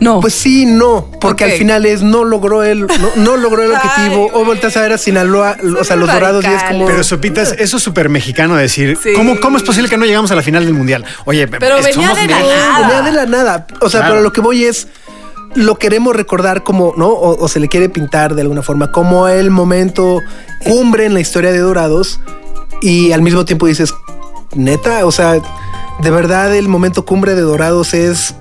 No. 0.00 0.18
Pues 0.20 0.34
sí, 0.34 0.66
no, 0.66 1.08
porque 1.20 1.44
al 1.44 1.52
final 1.52 1.86
es 1.86 2.02
no 2.02 2.24
logró 2.24 2.64
el, 2.64 2.80
no, 2.80 2.88
no 3.14 3.36
logró 3.36 3.62
el 3.62 3.70
objetivo. 3.76 4.24
Ay, 4.34 4.40
o 4.40 4.44
volteas 4.44 4.76
a 4.76 4.80
ver 4.82 4.92
a 4.92 4.98
Sinaloa, 4.98 5.56
o 5.80 5.84
sea, 5.84 5.94
los 5.94 6.12
dorados 6.12 6.44
y 6.44 6.48
es 6.48 6.62
como. 6.64 6.84
Pero 6.86 7.04
Sopitas, 7.04 7.54
eso 7.58 7.76
es 7.76 7.82
súper 7.82 8.08
mexicano 8.08 8.56
decir, 8.56 8.98
Sí. 9.00 9.12
¿cómo, 9.14 9.38
¿cómo 9.38 9.56
es 9.56 9.62
posible 9.62 9.88
que 9.88 9.96
no 9.96 10.04
llegamos 10.04 10.32
a 10.32 10.34
la 10.34 10.42
final 10.42 10.64
del 10.64 10.74
mundial? 10.74 11.04
Oye, 11.26 11.46
Pero 11.46 11.80
somos 11.80 11.84
venía 11.94 12.08
de 12.08 12.26
México. 12.26 12.48
ganar. 12.48 12.80
Venía 12.82 13.02
de 13.02 13.12
la 13.12 13.26
nada. 13.26 13.66
O 13.80 13.88
sea, 13.88 14.00
Claro. 14.00 14.14
pero 14.14 14.22
lo 14.24 14.32
que 14.32 14.40
voy 14.40 14.64
es. 14.64 14.88
Lo 15.54 15.76
queremos 15.76 16.16
recordar 16.16 16.62
como, 16.64 16.94
¿no? 16.96 17.08
O, 17.08 17.42
o 17.44 17.48
se 17.48 17.60
le 17.60 17.68
quiere 17.68 17.88
pintar 17.88 18.34
de 18.34 18.42
alguna 18.42 18.62
forma 18.62 18.90
como 18.90 19.28
el 19.28 19.50
momento 19.50 20.20
cumbre 20.64 21.06
en 21.06 21.14
la 21.14 21.20
historia 21.20 21.52
de 21.52 21.58
Dorados. 21.58 22.20
Y 22.82 23.12
al 23.12 23.22
mismo 23.22 23.44
tiempo 23.44 23.66
dices, 23.66 23.94
neta, 24.54 25.06
o 25.06 25.12
sea, 25.12 25.34
de 26.00 26.10
verdad 26.10 26.54
el 26.54 26.68
momento 26.68 27.04
cumbre 27.04 27.34
de 27.34 27.42
Dorados 27.42 27.94
es 27.94 28.34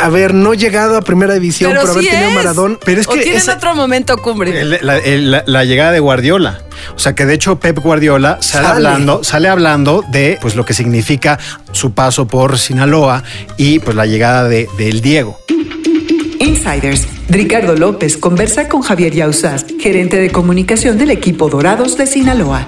haber 0.00 0.32
no 0.32 0.54
llegado 0.54 0.96
a 0.96 1.02
primera 1.02 1.34
división 1.34 1.70
Pero 1.72 1.82
por 1.82 1.90
haber 1.90 2.04
sí 2.04 2.10
tenido 2.10 2.28
es. 2.30 2.34
Maradón. 2.36 2.78
Pero 2.84 3.00
es 3.00 3.08
o 3.08 3.10
que 3.12 3.18
tienen 3.20 3.36
esa- 3.40 3.54
otro 3.56 3.74
momento 3.74 4.16
cumbre. 4.18 4.58
El- 4.60 4.78
la, 4.82 4.96
el- 4.98 5.30
la- 5.30 5.42
la 5.46 5.64
llegada 5.64 5.90
de 5.92 6.00
Guardiola. 6.00 6.62
O 6.94 6.98
sea 6.98 7.14
que 7.14 7.26
de 7.26 7.34
hecho 7.34 7.58
Pep 7.58 7.78
Guardiola 7.80 8.38
sale, 8.40 8.66
Sale. 8.68 8.76
hablando, 8.88 9.24
sale 9.24 9.48
hablando 9.48 10.04
de 10.10 10.38
pues 10.40 10.54
lo 10.54 10.64
que 10.64 10.72
significa 10.72 11.38
su 11.72 11.92
paso 11.92 12.26
por 12.28 12.58
Sinaloa 12.58 13.22
y 13.56 13.80
pues 13.80 13.96
la 13.96 14.06
llegada 14.06 14.44
de, 14.44 14.68
del 14.78 15.00
Diego. 15.00 15.38
Insiders. 16.48 17.06
Ricardo 17.28 17.76
López 17.76 18.16
conversa 18.16 18.68
con 18.70 18.80
Javier 18.80 19.12
Yauzás, 19.12 19.66
gerente 19.78 20.16
de 20.16 20.30
comunicación 20.30 20.96
del 20.96 21.10
equipo 21.10 21.50
Dorados 21.50 21.98
de 21.98 22.06
Sinaloa. 22.06 22.66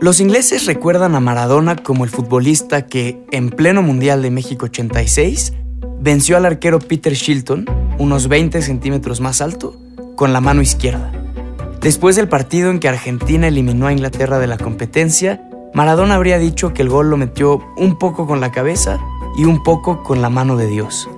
Los 0.00 0.20
ingleses 0.20 0.66
recuerdan 0.66 1.14
a 1.14 1.20
Maradona 1.20 1.76
como 1.76 2.04
el 2.04 2.10
futbolista 2.10 2.86
que, 2.86 3.24
en 3.30 3.48
pleno 3.48 3.82
Mundial 3.82 4.20
de 4.20 4.30
México 4.30 4.66
86, 4.66 5.54
venció 6.00 6.36
al 6.36 6.44
arquero 6.44 6.78
Peter 6.78 7.14
Shilton, 7.14 7.64
unos 7.98 8.28
20 8.28 8.60
centímetros 8.60 9.22
más 9.22 9.40
alto, 9.40 9.80
con 10.14 10.34
la 10.34 10.42
mano 10.42 10.60
izquierda. 10.60 11.10
Después 11.80 12.16
del 12.16 12.28
partido 12.28 12.70
en 12.70 12.80
que 12.80 12.88
Argentina 12.88 13.48
eliminó 13.48 13.86
a 13.86 13.92
Inglaterra 13.92 14.38
de 14.38 14.46
la 14.46 14.58
competencia, 14.58 15.42
Maradona 15.72 16.16
habría 16.16 16.38
dicho 16.38 16.74
que 16.74 16.82
el 16.82 16.90
gol 16.90 17.08
lo 17.08 17.16
metió 17.16 17.62
un 17.78 17.98
poco 17.98 18.26
con 18.26 18.42
la 18.42 18.52
cabeza 18.52 18.98
y 19.38 19.44
un 19.44 19.62
poco 19.62 20.02
con 20.02 20.20
la 20.20 20.28
mano 20.28 20.58
de 20.58 20.66
Dios. 20.66 21.08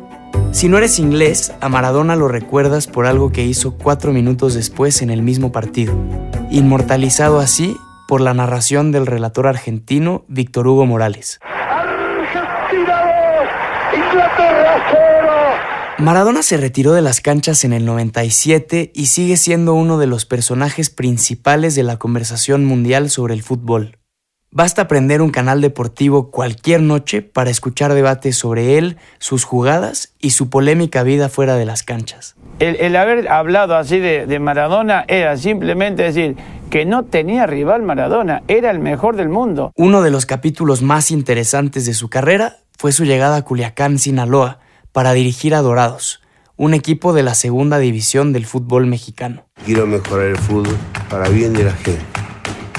Si 0.55 0.69
no 0.69 0.79
eres 0.79 1.01
inglés, 1.01 1.53
a 1.61 1.69
Maradona 1.69 2.15
lo 2.15 2.29
recuerdas 2.29 2.87
por 2.87 3.07
algo 3.07 3.33
que 3.33 3.43
hizo 3.43 3.75
cuatro 3.77 4.13
minutos 4.13 4.55
después 4.55 5.03
en 5.03 5.11
el 5.11 5.21
mismo 5.21 5.51
partido, 5.51 5.93
inmortalizado 6.49 7.41
así 7.41 7.77
por 8.07 8.21
la 8.21 8.35
narración 8.35 8.93
del 8.93 9.05
relator 9.05 9.49
argentino 9.49 10.25
Víctor 10.29 10.69
Hugo 10.69 10.87
Morales. 10.87 11.41
Maradona 15.99 16.45
se 16.45 16.57
retiró 16.57 16.93
de 16.93 17.03
las 17.03 17.21
canchas 17.21 17.65
en 17.65 17.73
el 17.73 17.85
97 17.85 18.93
y 18.95 19.07
sigue 19.07 19.37
siendo 19.37 19.75
uno 19.75 19.99
de 19.99 20.07
los 20.07 20.25
personajes 20.25 20.89
principales 20.89 21.75
de 21.75 21.83
la 21.83 21.99
conversación 21.99 22.65
mundial 22.65 23.11
sobre 23.11 23.35
el 23.35 23.43
fútbol. 23.43 23.99
Basta 24.57 24.87
prender 24.87 25.21
un 25.21 25.31
canal 25.31 25.61
deportivo 25.61 26.31
cualquier 26.31 26.81
noche 26.81 27.23
para 27.23 27.51
escuchar 27.51 27.93
debates 27.93 28.37
sobre 28.37 28.79
él, 28.79 28.99
sus 29.19 29.43
jugadas 29.43 30.15
y 30.21 30.31
su 30.31 30.49
polémica 30.49 31.03
vida 31.03 31.29
fuera 31.29 31.57
de 31.57 31.65
las 31.65 31.83
canchas. 31.83 32.37
El, 32.61 32.77
el 32.77 32.95
haber 32.95 33.27
hablado 33.27 33.75
así 33.75 33.99
de, 33.99 34.27
de 34.27 34.39
Maradona 34.39 35.05
era 35.09 35.37
simplemente 35.37 36.05
decir 36.05 36.37
que 36.71 36.85
no 36.85 37.05
tenía 37.05 37.49
rival 37.49 37.83
Maradona, 37.83 38.45
era 38.47 38.71
el 38.71 38.79
mejor 38.79 39.17
del 39.17 39.29
mundo. 39.29 39.73
Uno 39.75 40.03
de 40.03 40.13
los 40.13 40.25
capítulos 40.25 40.83
más 40.83 41.11
interesantes 41.11 41.85
de 41.85 41.95
su 41.95 42.09
carrera 42.09 42.59
fue 42.79 42.93
su 42.93 43.05
llegada 43.05 43.39
a 43.39 43.43
Culiacán, 43.43 43.99
Sinaloa, 43.99 44.61
para 44.93 45.15
dirigir 45.15 45.57
a 45.57 45.63
Dorados, 45.63 46.23
un 46.57 46.75
equipo 46.75 47.13
de 47.13 47.25
la 47.25 47.35
segunda 47.35 47.79
división 47.79 48.33
del 48.33 48.47
fútbol 48.47 48.87
mexicano. 48.87 49.47
Quiero 49.65 49.89
mejorar 49.89 50.29
el 50.29 50.39
fútbol 50.39 50.77
para 51.11 51.29
bien 51.29 51.55
de 51.55 51.65
la 51.65 51.73
gente. 51.73 52.24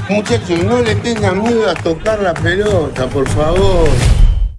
Muchachos, 0.08 0.60
no 0.60 0.82
le 0.82 0.94
tengan 0.98 1.42
miedo 1.42 1.68
a 1.68 1.74
tocar 1.74 2.20
la 2.20 2.36
pelota, 2.36 3.10
por 3.10 3.28
favor. 3.28 3.90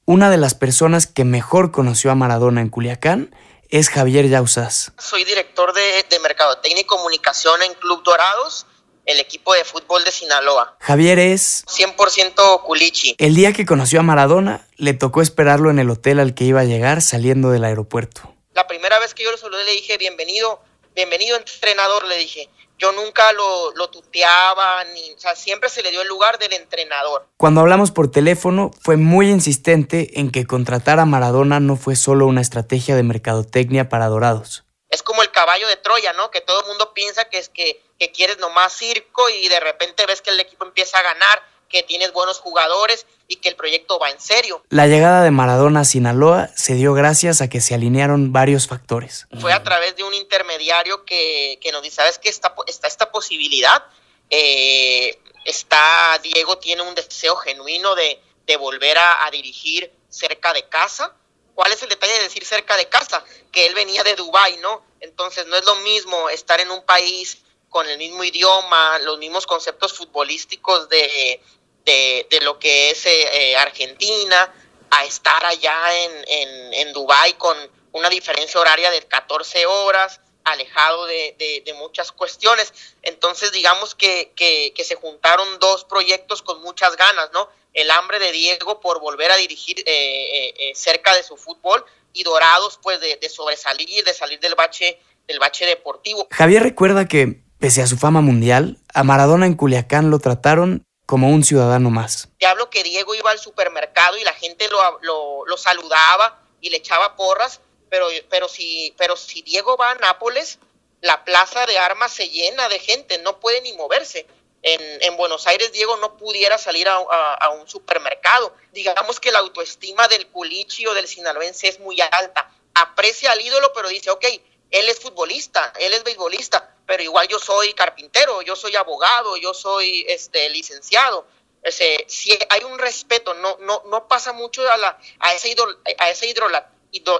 Una 0.04 0.28
de 0.28 0.38
las 0.38 0.56
personas 0.56 1.06
que 1.06 1.24
mejor 1.24 1.70
conoció 1.70 2.10
a 2.10 2.16
Maradona 2.16 2.60
en 2.60 2.68
Culiacán 2.68 3.32
es 3.68 3.88
Javier 3.88 4.28
Yauzás. 4.28 4.92
Soy 4.98 5.22
director 5.22 5.72
de, 5.72 6.04
de 6.10 6.18
Mercadotecnia 6.18 6.80
y 6.80 6.84
Comunicación 6.84 7.62
en 7.62 7.74
Club 7.74 8.02
Dorados, 8.02 8.66
el 9.04 9.20
equipo 9.20 9.54
de 9.54 9.64
fútbol 9.64 10.02
de 10.02 10.10
Sinaloa. 10.10 10.76
Javier 10.80 11.20
es 11.20 11.64
100% 11.66 12.62
culichi. 12.64 13.14
El 13.18 13.36
día 13.36 13.52
que 13.52 13.64
conoció 13.64 14.00
a 14.00 14.02
Maradona, 14.02 14.66
le 14.76 14.94
tocó 14.94 15.22
esperarlo 15.22 15.70
en 15.70 15.78
el 15.78 15.90
hotel 15.90 16.18
al 16.18 16.34
que 16.34 16.42
iba 16.42 16.62
a 16.62 16.64
llegar 16.64 17.02
saliendo 17.02 17.50
del 17.50 17.62
aeropuerto. 17.64 18.34
La 18.52 18.66
primera 18.66 18.98
vez 18.98 19.14
que 19.14 19.22
yo 19.22 19.30
lo 19.30 19.38
saludé 19.38 19.62
le 19.62 19.72
dije, 19.72 19.96
bienvenido, 19.96 20.60
bienvenido 20.96 21.36
entrenador, 21.36 22.04
le 22.08 22.18
dije. 22.18 22.48
Yo 22.78 22.92
nunca 22.92 23.32
lo, 23.32 23.72
lo 23.74 23.88
tuteaba, 23.88 24.84
ni, 24.84 25.12
o 25.12 25.18
sea, 25.18 25.34
siempre 25.34 25.68
se 25.68 25.82
le 25.82 25.90
dio 25.90 26.02
el 26.02 26.08
lugar 26.08 26.38
del 26.38 26.52
entrenador. 26.52 27.26
Cuando 27.38 27.62
hablamos 27.62 27.90
por 27.90 28.10
teléfono, 28.10 28.70
fue 28.82 28.96
muy 28.96 29.30
insistente 29.30 30.20
en 30.20 30.30
que 30.30 30.46
contratar 30.46 30.98
a 30.98 31.06
Maradona 31.06 31.58
no 31.58 31.76
fue 31.76 31.96
solo 31.96 32.26
una 32.26 32.42
estrategia 32.42 32.94
de 32.94 33.02
mercadotecnia 33.02 33.88
para 33.88 34.08
Dorados. 34.08 34.64
Es 34.88 35.02
como 35.02 35.22
el 35.22 35.30
caballo 35.30 35.66
de 35.68 35.76
Troya, 35.76 36.12
¿no? 36.12 36.30
Que 36.30 36.40
todo 36.40 36.60
el 36.60 36.66
mundo 36.66 36.92
piensa 36.94 37.24
que 37.24 37.38
es 37.38 37.48
que, 37.48 37.82
que 37.98 38.12
quieres 38.12 38.38
nomás 38.38 38.72
circo 38.72 39.28
y 39.30 39.48
de 39.48 39.60
repente 39.60 40.06
ves 40.06 40.20
que 40.20 40.30
el 40.30 40.40
equipo 40.40 40.64
empieza 40.64 40.98
a 40.98 41.02
ganar, 41.02 41.42
que 41.68 41.82
tienes 41.82 42.12
buenos 42.12 42.38
jugadores 42.38 43.06
y 43.28 43.36
que 43.36 43.48
el 43.48 43.56
proyecto 43.56 43.98
va 43.98 44.10
en 44.10 44.20
serio. 44.20 44.62
La 44.68 44.86
llegada 44.86 45.22
de 45.22 45.30
Maradona 45.30 45.80
a 45.80 45.84
Sinaloa 45.84 46.48
se 46.54 46.74
dio 46.74 46.94
gracias 46.94 47.40
a 47.40 47.48
que 47.48 47.60
se 47.60 47.74
alinearon 47.74 48.32
varios 48.32 48.66
factores. 48.68 49.26
Fue 49.40 49.52
a 49.52 49.62
través 49.62 49.96
de 49.96 50.04
un 50.04 50.14
intermediario 50.14 51.04
que, 51.04 51.58
que 51.60 51.72
nos 51.72 51.82
dice, 51.82 51.96
¿sabes 51.96 52.18
qué? 52.18 52.28
Está, 52.28 52.54
está 52.66 52.86
esta 52.86 53.10
posibilidad. 53.10 53.84
Eh, 54.30 55.18
está, 55.44 56.18
Diego 56.22 56.58
tiene 56.58 56.82
un 56.82 56.94
deseo 56.94 57.36
genuino 57.36 57.94
de, 57.94 58.20
de 58.46 58.56
volver 58.56 58.98
a, 58.98 59.26
a 59.26 59.30
dirigir 59.30 59.92
cerca 60.08 60.52
de 60.52 60.68
casa. 60.68 61.14
¿Cuál 61.54 61.72
es 61.72 61.82
el 61.82 61.88
detalle 61.88 62.12
de 62.12 62.22
decir 62.24 62.44
cerca 62.44 62.76
de 62.76 62.88
casa? 62.88 63.24
Que 63.50 63.66
él 63.66 63.74
venía 63.74 64.04
de 64.04 64.14
Dubái, 64.14 64.58
¿no? 64.58 64.84
Entonces 65.00 65.46
no 65.46 65.56
es 65.56 65.64
lo 65.64 65.74
mismo 65.76 66.28
estar 66.28 66.60
en 66.60 66.70
un 66.70 66.84
país 66.84 67.38
con 67.68 67.88
el 67.88 67.98
mismo 67.98 68.24
idioma, 68.24 68.98
los 69.00 69.18
mismos 69.18 69.46
conceptos 69.46 69.92
futbolísticos 69.92 70.88
de, 70.88 71.40
de, 71.86 72.26
de 72.28 72.40
lo 72.42 72.58
que 72.58 72.90
es 72.90 73.06
eh, 73.06 73.10
eh, 73.52 73.56
Argentina, 73.56 74.52
a 74.90 75.04
estar 75.04 75.44
allá 75.46 75.78
en, 76.04 76.12
en, 76.26 76.74
en 76.74 76.92
Dubái 76.92 77.34
con 77.34 77.56
una 77.92 78.10
diferencia 78.10 78.60
horaria 78.60 78.90
de 78.90 79.00
14 79.02 79.64
horas, 79.66 80.20
alejado 80.44 81.06
de, 81.06 81.34
de, 81.38 81.62
de 81.64 81.74
muchas 81.74 82.12
cuestiones. 82.12 82.72
Entonces, 83.02 83.52
digamos 83.52 83.94
que, 83.94 84.32
que, 84.36 84.72
que, 84.74 84.84
se 84.84 84.94
juntaron 84.94 85.58
dos 85.58 85.84
proyectos 85.84 86.42
con 86.42 86.60
muchas 86.62 86.96
ganas, 86.96 87.30
¿no? 87.32 87.48
El 87.72 87.90
hambre 87.90 88.18
de 88.18 88.32
Diego 88.32 88.80
por 88.80 89.00
volver 89.00 89.30
a 89.30 89.36
dirigir 89.36 89.80
eh, 89.86 90.54
eh, 90.56 90.72
cerca 90.74 91.14
de 91.14 91.22
su 91.22 91.36
fútbol 91.36 91.84
y 92.12 92.22
Dorados, 92.22 92.78
pues, 92.82 93.00
de, 93.00 93.16
de 93.16 93.28
sobresalir, 93.28 94.04
de 94.04 94.14
salir 94.14 94.40
del 94.40 94.54
bache, 94.54 95.00
del 95.26 95.38
bache 95.38 95.66
deportivo. 95.66 96.28
Javier 96.30 96.62
recuerda 96.62 97.06
que, 97.06 97.42
pese 97.58 97.82
a 97.82 97.86
su 97.86 97.96
fama 97.96 98.20
mundial, 98.20 98.78
a 98.94 99.02
Maradona 99.02 99.46
en 99.46 99.54
Culiacán 99.54 100.10
lo 100.10 100.18
trataron 100.20 100.85
como 101.06 101.30
un 101.30 101.44
ciudadano 101.44 101.88
más. 101.88 102.28
Te 102.38 102.46
hablo 102.46 102.68
que 102.68 102.82
Diego 102.82 103.14
iba 103.14 103.30
al 103.30 103.38
supermercado 103.38 104.18
y 104.18 104.24
la 104.24 104.34
gente 104.34 104.68
lo, 104.68 105.44
lo, 105.46 105.56
saludaba 105.56 106.42
y 106.60 106.70
le 106.70 106.78
echaba 106.78 107.14
porras, 107.14 107.60
pero, 107.88 108.08
pero, 108.28 108.48
si, 108.48 108.92
pero 108.98 109.16
si 109.16 109.42
Diego 109.42 109.76
va 109.76 109.92
a 109.92 109.94
Nápoles, 109.94 110.58
la 111.00 111.24
plaza 111.24 111.64
de 111.66 111.78
armas 111.78 112.12
se 112.12 112.28
llena 112.28 112.68
de 112.68 112.80
gente, 112.80 113.18
no 113.18 113.38
puede 113.38 113.62
ni 113.62 113.72
moverse. 113.74 114.26
En, 114.62 114.80
en 115.02 115.16
Buenos 115.16 115.46
Aires, 115.46 115.70
Diego 115.70 115.96
no 115.98 116.16
pudiera 116.16 116.58
salir 116.58 116.88
a, 116.88 116.96
a, 116.96 117.34
a, 117.34 117.50
un 117.50 117.68
supermercado. 117.68 118.52
Digamos 118.72 119.20
que 119.20 119.30
la 119.30 119.38
autoestima 119.38 120.08
del 120.08 120.26
culichi 120.26 120.86
o 120.86 120.94
del 120.94 121.06
sinaloense 121.06 121.68
es 121.68 121.78
muy 121.78 122.00
alta. 122.00 122.50
Aprecia 122.74 123.30
al 123.30 123.40
ídolo, 123.40 123.70
pero 123.72 123.88
dice, 123.88 124.10
ok, 124.10 124.24
él 124.70 124.88
es 124.88 125.00
futbolista, 125.00 125.72
él 125.78 125.92
es 125.92 126.04
beisbolista, 126.04 126.74
pero 126.86 127.02
igual 127.02 127.26
yo 127.28 127.38
soy 127.38 127.72
carpintero, 127.74 128.42
yo 128.42 128.56
soy 128.56 128.76
abogado, 128.76 129.36
yo 129.36 129.54
soy 129.54 130.04
este 130.08 130.48
licenciado. 130.50 131.26
Ese, 131.62 132.04
si 132.08 132.30
hay 132.48 132.62
un 132.64 132.78
respeto, 132.78 133.34
no, 133.34 133.56
no, 133.60 133.82
no 133.90 134.06
pasa 134.06 134.32
mucho 134.32 134.62
a, 134.70 134.76
la, 134.76 134.98
a 135.18 135.32
esa, 135.32 135.48
idol, 135.48 135.78
a 135.98 136.10
esa 136.10 136.26
idrola, 136.26 136.70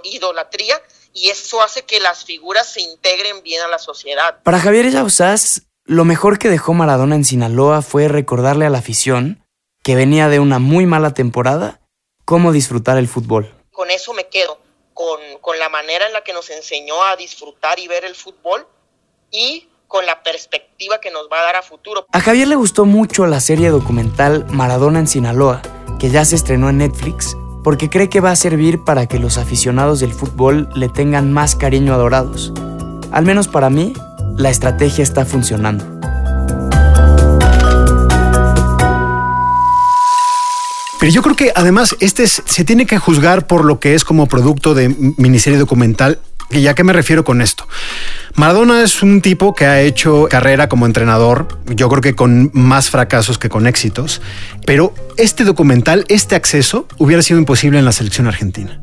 idolatría 0.04 0.80
y 1.12 1.28
eso 1.28 1.62
hace 1.62 1.82
que 1.82 2.00
las 2.00 2.24
figuras 2.24 2.72
se 2.72 2.80
integren 2.80 3.42
bien 3.42 3.62
a 3.62 3.68
la 3.68 3.78
sociedad. 3.78 4.42
Para 4.42 4.60
Javier 4.60 4.90
Yauzás, 4.90 5.62
lo 5.84 6.04
mejor 6.04 6.38
que 6.38 6.48
dejó 6.48 6.74
Maradona 6.74 7.16
en 7.16 7.24
Sinaloa 7.24 7.82
fue 7.82 8.08
recordarle 8.08 8.66
a 8.66 8.70
la 8.70 8.78
afición, 8.78 9.44
que 9.82 9.94
venía 9.94 10.28
de 10.28 10.40
una 10.40 10.58
muy 10.58 10.86
mala 10.86 11.14
temporada, 11.14 11.80
cómo 12.24 12.52
disfrutar 12.52 12.98
el 12.98 13.08
fútbol. 13.08 13.54
Con 13.70 13.90
eso 13.90 14.12
me 14.12 14.28
quedo, 14.28 14.60
con, 14.96 15.20
con 15.42 15.58
la 15.58 15.68
manera 15.68 16.06
en 16.06 16.14
la 16.14 16.22
que 16.22 16.32
nos 16.32 16.48
enseñó 16.48 17.04
a 17.04 17.16
disfrutar 17.16 17.78
y 17.78 17.86
ver 17.86 18.06
el 18.06 18.14
fútbol 18.14 18.66
y 19.30 19.68
con 19.88 20.06
la 20.06 20.22
perspectiva 20.22 21.00
que 21.02 21.10
nos 21.10 21.28
va 21.30 21.40
a 21.40 21.42
dar 21.42 21.56
a 21.56 21.62
futuro. 21.62 22.06
A 22.10 22.20
Javier 22.20 22.48
le 22.48 22.56
gustó 22.56 22.86
mucho 22.86 23.26
la 23.26 23.40
serie 23.40 23.68
documental 23.68 24.46
Maradona 24.48 24.98
en 24.98 25.06
Sinaloa, 25.06 25.60
que 26.00 26.08
ya 26.08 26.24
se 26.24 26.34
estrenó 26.34 26.70
en 26.70 26.78
Netflix, 26.78 27.36
porque 27.62 27.90
cree 27.90 28.08
que 28.08 28.20
va 28.20 28.30
a 28.30 28.36
servir 28.36 28.84
para 28.84 29.06
que 29.06 29.18
los 29.18 29.36
aficionados 29.36 30.00
del 30.00 30.14
fútbol 30.14 30.70
le 30.74 30.88
tengan 30.88 31.30
más 31.30 31.56
cariño 31.56 31.92
a 31.92 31.98
Dorados. 31.98 32.54
Al 33.12 33.26
menos 33.26 33.48
para 33.48 33.68
mí, 33.68 33.92
la 34.38 34.48
estrategia 34.48 35.02
está 35.02 35.26
funcionando. 35.26 35.84
Pero 41.06 41.14
yo 41.14 41.22
creo 41.22 41.36
que 41.36 41.52
además 41.54 41.94
este 42.00 42.24
es, 42.24 42.42
se 42.44 42.64
tiene 42.64 42.84
que 42.84 42.98
juzgar 42.98 43.46
por 43.46 43.64
lo 43.64 43.78
que 43.78 43.94
es 43.94 44.04
como 44.04 44.26
producto 44.26 44.74
de 44.74 44.88
miniserie 44.88 45.56
documental. 45.56 46.18
¿Y 46.50 46.66
a 46.68 46.74
qué 46.74 46.84
me 46.84 46.92
refiero 46.92 47.24
con 47.24 47.42
esto? 47.42 47.66
Maradona 48.36 48.82
es 48.82 49.02
un 49.02 49.20
tipo 49.22 49.54
que 49.54 49.64
ha 49.64 49.80
hecho 49.80 50.26
carrera 50.30 50.68
como 50.68 50.86
entrenador, 50.86 51.48
yo 51.66 51.88
creo 51.88 52.02
que 52.02 52.14
con 52.14 52.50
más 52.52 52.90
fracasos 52.90 53.38
que 53.38 53.48
con 53.48 53.66
éxitos, 53.66 54.20
pero 54.66 54.94
este 55.16 55.44
documental, 55.44 56.04
este 56.08 56.34
acceso, 56.34 56.86
hubiera 56.98 57.22
sido 57.22 57.38
imposible 57.38 57.78
en 57.78 57.84
la 57.84 57.92
selección 57.92 58.26
argentina. 58.26 58.80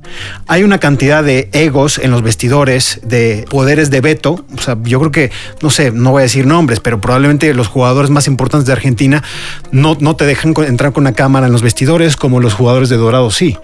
Hay 0.48 0.64
una 0.64 0.80
cantidad 0.80 1.24
de 1.24 1.50
egos 1.54 2.00
en 2.00 2.12
los 2.12 2.24
vestidores, 2.24 3.00
de 3.04 3.46
poderes 3.50 3.92
de 3.92 4.02
veto, 4.02 4.44
o 4.58 4.62
sea, 4.62 4.76
yo 4.84 5.00
creo 5.00 5.12
que, 5.12 5.32
no 5.62 5.70
sé, 5.70 5.92
no 5.92 6.12
voy 6.12 6.22
a 6.22 6.24
decir 6.24 6.48
nombres, 6.48 6.80
pero 6.80 7.00
probablemente 7.00 7.54
los 7.54 7.68
jugadores 7.68 8.10
más 8.10 8.28
importantes 8.28 8.66
de 8.66 8.74
Argentina 8.74 9.24
no, 9.72 9.96
no 10.00 10.16
te 10.16 10.26
dejan 10.26 10.54
entrar 10.66 10.94
con 10.94 11.04
una 11.04 11.14
cámara 11.14 11.46
en 11.46 11.54
los 11.54 11.62
vestidores 11.62 12.18
como 12.18 12.40
los 12.40 12.54
jugadores 12.56 12.90
de 12.90 12.98
Dorado 12.98 13.30
sí. 13.30 13.58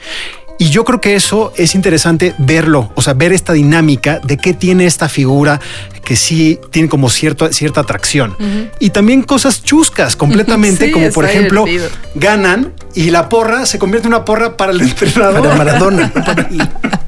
Y 0.62 0.70
yo 0.70 0.84
creo 0.84 1.00
que 1.00 1.16
eso 1.16 1.54
es 1.56 1.74
interesante 1.74 2.36
verlo, 2.38 2.92
o 2.96 3.02
sea, 3.02 3.14
ver 3.14 3.32
esta 3.32 3.54
dinámica 3.54 4.20
de 4.20 4.36
qué 4.38 4.54
tiene 4.54 4.86
esta 4.86 5.08
figura 5.08 5.62
que 6.04 6.18
sí 6.18 6.60
tiene 6.70 6.90
como 6.90 7.10
cierto, 7.10 7.52
cierta 7.54 7.80
atracción. 7.82 8.36
Uh 8.38 8.44
-huh. 8.44 8.72
Y 8.80 8.90
también 8.90 9.24
cosas 9.24 9.64
chuscas 9.64 10.18
completamente, 10.18 10.86
sí, 10.88 10.92
como 10.92 11.10
por 11.12 11.24
ejemplo, 11.24 11.64
divertido. 11.64 11.98
ganan 12.16 12.74
y 12.94 13.10
la 13.10 13.30
porra 13.30 13.66
se 13.66 13.80
convierte 13.80 14.08
en 14.10 14.14
una 14.16 14.26
porra 14.26 14.58
para 14.58 14.74
el 14.74 14.82
entrenador. 14.90 15.42
Para 15.44 15.56
Maradona. 15.56 16.12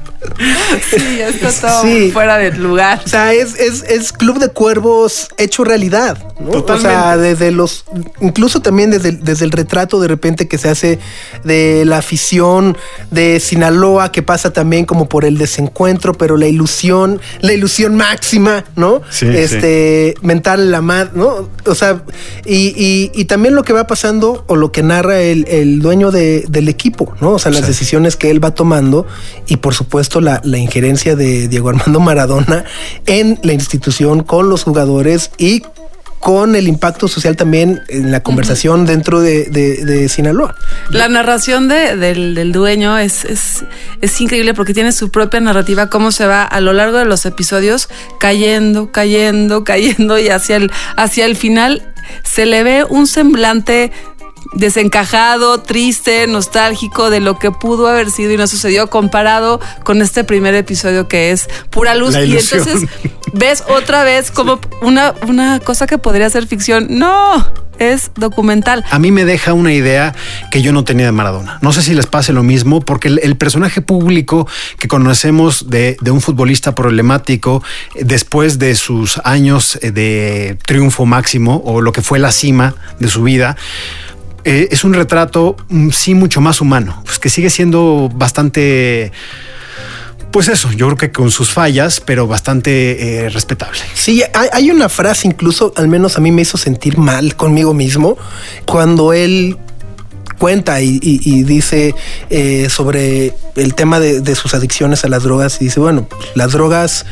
Sí, 0.90 1.20
esto 1.20 1.48
todo 1.60 1.82
Sí. 1.82 2.10
fuera 2.12 2.38
del 2.38 2.62
lugar. 2.62 3.00
O 3.04 3.08
sea, 3.08 3.32
es, 3.32 3.58
es, 3.58 3.82
es 3.84 4.12
Club 4.12 4.38
de 4.38 4.48
Cuervos 4.48 5.28
hecho 5.38 5.64
realidad, 5.64 6.18
¿no? 6.40 6.50
Totalmente. 6.50 6.88
O 6.88 6.90
sea, 7.02 7.16
desde 7.16 7.50
los, 7.50 7.84
incluso 8.20 8.60
también 8.60 8.90
desde, 8.90 9.10
el- 9.10 9.24
desde 9.24 9.44
el 9.44 9.50
retrato 9.52 10.00
de 10.00 10.08
repente 10.08 10.48
que 10.48 10.58
se 10.58 10.68
hace 10.68 10.98
de 11.44 11.84
la 11.84 11.98
afición 11.98 12.76
de 13.10 13.40
Sinaloa, 13.40 14.12
que 14.12 14.22
pasa 14.22 14.52
también 14.52 14.84
como 14.84 15.08
por 15.08 15.24
el 15.24 15.38
desencuentro, 15.38 16.14
pero 16.14 16.36
la 16.36 16.46
ilusión, 16.46 17.20
la 17.40 17.52
ilusión 17.52 17.96
máxima, 17.96 18.64
¿no? 18.76 19.02
Sí, 19.10 19.26
este, 19.28 20.14
mental 20.22 20.70
la 20.70 20.80
más, 20.80 21.12
¿no? 21.14 21.48
O 21.66 21.74
sea, 21.74 22.02
y, 22.44 22.74
y- 22.76 23.10
y 23.14 23.24
también 23.26 23.54
lo 23.54 23.62
que 23.62 23.72
va 23.72 23.86
pasando 23.86 24.44
o 24.48 24.56
lo 24.56 24.72
que 24.72 24.82
narra 24.82 25.20
el, 25.20 25.46
el 25.48 25.80
dueño 25.80 26.10
de- 26.10 26.44
del 26.48 26.68
equipo, 26.68 27.14
¿no? 27.20 27.32
O 27.32 27.38
sea, 27.38 27.50
las 27.52 27.62
Sí. 27.62 27.66
decisiones 27.68 28.16
que 28.16 28.30
él 28.30 28.42
va 28.42 28.54
tomando 28.54 29.06
y 29.46 29.56
por 29.58 29.74
supuesto 29.74 30.20
la, 30.20 30.31
la 30.44 30.58
injerencia 30.58 31.16
de 31.16 31.48
Diego 31.48 31.68
Armando 31.68 32.00
Maradona 32.00 32.64
en 33.06 33.38
la 33.42 33.52
institución 33.52 34.22
con 34.22 34.48
los 34.48 34.64
jugadores 34.64 35.30
y 35.38 35.62
con 36.20 36.54
el 36.54 36.68
impacto 36.68 37.08
social 37.08 37.34
también 37.36 37.82
en 37.88 38.12
la 38.12 38.22
conversación 38.22 38.86
dentro 38.86 39.20
de, 39.20 39.46
de- 39.46 39.84
de 39.84 40.08
Sinaloa. 40.08 40.54
La 40.90 41.08
narración 41.08 41.66
de- 41.66 41.96
del, 41.96 42.36
del 42.36 42.52
dueño 42.52 42.96
es, 42.96 43.24
es, 43.24 43.64
es 44.00 44.20
increíble 44.20 44.54
porque 44.54 44.72
tiene 44.72 44.92
su 44.92 45.10
propia 45.10 45.40
narrativa, 45.40 45.90
cómo 45.90 46.12
se 46.12 46.26
va 46.26 46.44
a 46.44 46.60
lo 46.60 46.72
largo 46.74 46.98
de 46.98 47.06
los 47.06 47.26
episodios 47.26 47.88
cayendo, 48.20 48.92
cayendo, 48.92 49.64
cayendo 49.72 50.16
y 50.20 50.28
hacia 50.28 50.54
el, 50.56 50.70
hacia 50.96 51.26
el 51.26 51.34
final 51.34 51.92
se 52.22 52.46
le 52.46 52.62
ve 52.62 52.84
un 52.88 53.08
semblante 53.08 53.90
desencajado, 54.54 55.60
triste, 55.60 56.26
nostálgico 56.26 57.10
de 57.10 57.20
lo 57.20 57.38
que 57.38 57.50
pudo 57.50 57.86
haber 57.86 58.10
sido 58.10 58.32
y 58.32 58.36
no 58.36 58.46
sucedió 58.46 58.88
comparado 58.88 59.60
con 59.84 60.02
este 60.02 60.24
primer 60.24 60.54
episodio 60.54 61.08
que 61.08 61.30
es 61.30 61.48
pura 61.70 61.94
luz 61.94 62.14
y 62.14 62.36
entonces 62.36 62.88
ves 63.32 63.64
otra 63.68 64.04
vez 64.04 64.30
como 64.30 64.60
una, 64.82 65.14
una 65.26 65.60
cosa 65.60 65.86
que 65.86 65.98
podría 65.98 66.28
ser 66.30 66.46
ficción. 66.46 66.86
No, 66.90 67.46
es 67.78 68.10
documental. 68.14 68.84
A 68.90 68.98
mí 68.98 69.10
me 69.10 69.24
deja 69.24 69.52
una 69.52 69.72
idea 69.72 70.14
que 70.50 70.62
yo 70.62 70.72
no 70.72 70.84
tenía 70.84 71.06
de 71.06 71.12
Maradona. 71.12 71.58
No 71.62 71.72
sé 71.72 71.82
si 71.82 71.94
les 71.94 72.06
pase 72.06 72.32
lo 72.32 72.42
mismo, 72.42 72.80
porque 72.80 73.08
el, 73.08 73.20
el 73.22 73.36
personaje 73.36 73.80
público 73.80 74.46
que 74.78 74.88
conocemos 74.88 75.68
de, 75.68 75.96
de 76.00 76.10
un 76.10 76.20
futbolista 76.20 76.74
problemático 76.74 77.62
eh, 77.94 78.02
después 78.04 78.58
de 78.58 78.74
sus 78.74 79.20
años 79.24 79.78
eh, 79.82 79.90
de 79.90 80.58
triunfo 80.64 81.06
máximo 81.06 81.62
o 81.64 81.80
lo 81.80 81.92
que 81.92 82.02
fue 82.02 82.18
la 82.18 82.32
cima 82.32 82.74
de 82.98 83.08
su 83.08 83.22
vida, 83.22 83.56
eh, 84.44 84.68
es 84.70 84.84
un 84.84 84.94
retrato 84.94 85.56
mm, 85.68 85.90
sí 85.90 86.14
mucho 86.14 86.40
más 86.40 86.60
humano, 86.60 87.00
pues 87.04 87.18
que 87.18 87.28
sigue 87.28 87.50
siendo 87.50 88.10
bastante... 88.14 89.12
Pues 90.30 90.48
eso, 90.48 90.72
yo 90.72 90.86
creo 90.86 90.96
que 90.96 91.12
con 91.12 91.30
sus 91.30 91.50
fallas, 91.50 92.00
pero 92.00 92.26
bastante 92.26 93.24
eh, 93.26 93.28
respetable. 93.28 93.78
Sí, 93.92 94.22
hay, 94.50 94.70
una 94.70 94.88
frase 94.88 95.28
incluso, 95.28 95.74
al 95.76 95.88
menos 95.88 96.16
a 96.16 96.22
mí 96.22 96.32
me 96.32 96.40
hizo 96.40 96.56
sentir 96.56 96.96
mal 96.96 97.36
conmigo 97.36 97.74
mismo, 97.74 98.16
cuando 98.64 99.12
él 99.12 99.58
cuenta 100.38 100.80
y, 100.80 100.98
dice 101.44 101.94
eh, 102.30 102.68
sobre 102.70 103.34
el 103.56 103.74
tema 103.74 104.00
de, 104.00 104.34
sus 104.34 104.54
adicciones 104.54 105.04
a 105.04 105.08
las 105.08 105.22
drogas 105.22 105.60
y 105.60 105.66
dice, 105.66 105.80
bueno, 105.80 106.08
pues, 106.08 106.30
las 106.34 106.52
drogas, 106.52 107.04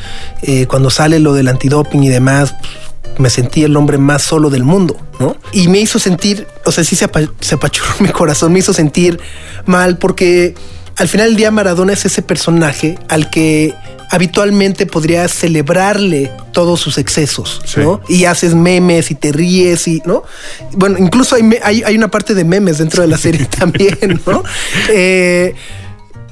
cuando 0.68 0.88
sale 0.88 1.18
lo 1.18 1.34
del 1.34 1.49
antidoping 1.49 2.02
y 2.02 2.08
demás, 2.08 2.54
pues, 2.58 2.89
me 3.18 3.30
sentí 3.30 3.62
el 3.64 3.76
hombre 3.76 3.98
más 3.98 4.22
solo 4.22 4.50
del 4.50 4.64
mundo, 4.64 4.96
¿no? 5.18 5.36
Y 5.52 5.68
me 5.68 5.78
hizo 5.80 5.98
sentir, 5.98 6.46
o 6.64 6.72
sea, 6.72 6.84
sí 6.84 6.96
se, 6.96 7.04
apa- 7.06 7.30
se 7.40 7.54
apachurró 7.56 7.94
mi 8.00 8.08
corazón, 8.08 8.52
me 8.52 8.58
hizo 8.60 8.72
sentir 8.72 9.18
mal 9.66 9.98
porque 9.98 10.54
al 10.96 11.08
final 11.08 11.28
del 11.28 11.36
día 11.36 11.50
Maradona 11.50 11.92
es 11.92 12.04
ese 12.04 12.22
personaje 12.22 12.98
al 13.08 13.30
que 13.30 13.74
habitualmente 14.10 14.86
podrías 14.86 15.30
celebrarle 15.32 16.32
todos 16.52 16.80
sus 16.80 16.98
excesos, 16.98 17.60
Sí. 17.64 17.80
¿no? 17.80 18.00
Y 18.08 18.24
haces 18.24 18.54
memes 18.54 19.10
y 19.12 19.14
te 19.14 19.30
ríes 19.32 19.86
y, 19.86 20.02
¿no? 20.04 20.24
Bueno, 20.72 20.98
incluso 20.98 21.36
hay, 21.36 21.42
hay, 21.62 21.82
hay 21.84 21.96
una 21.96 22.10
parte 22.10 22.34
de 22.34 22.44
memes 22.44 22.78
dentro 22.78 23.02
de 23.02 23.08
la 23.08 23.18
serie 23.18 23.46
también, 23.58 24.20
¿no? 24.26 24.42
Eh, 24.92 25.54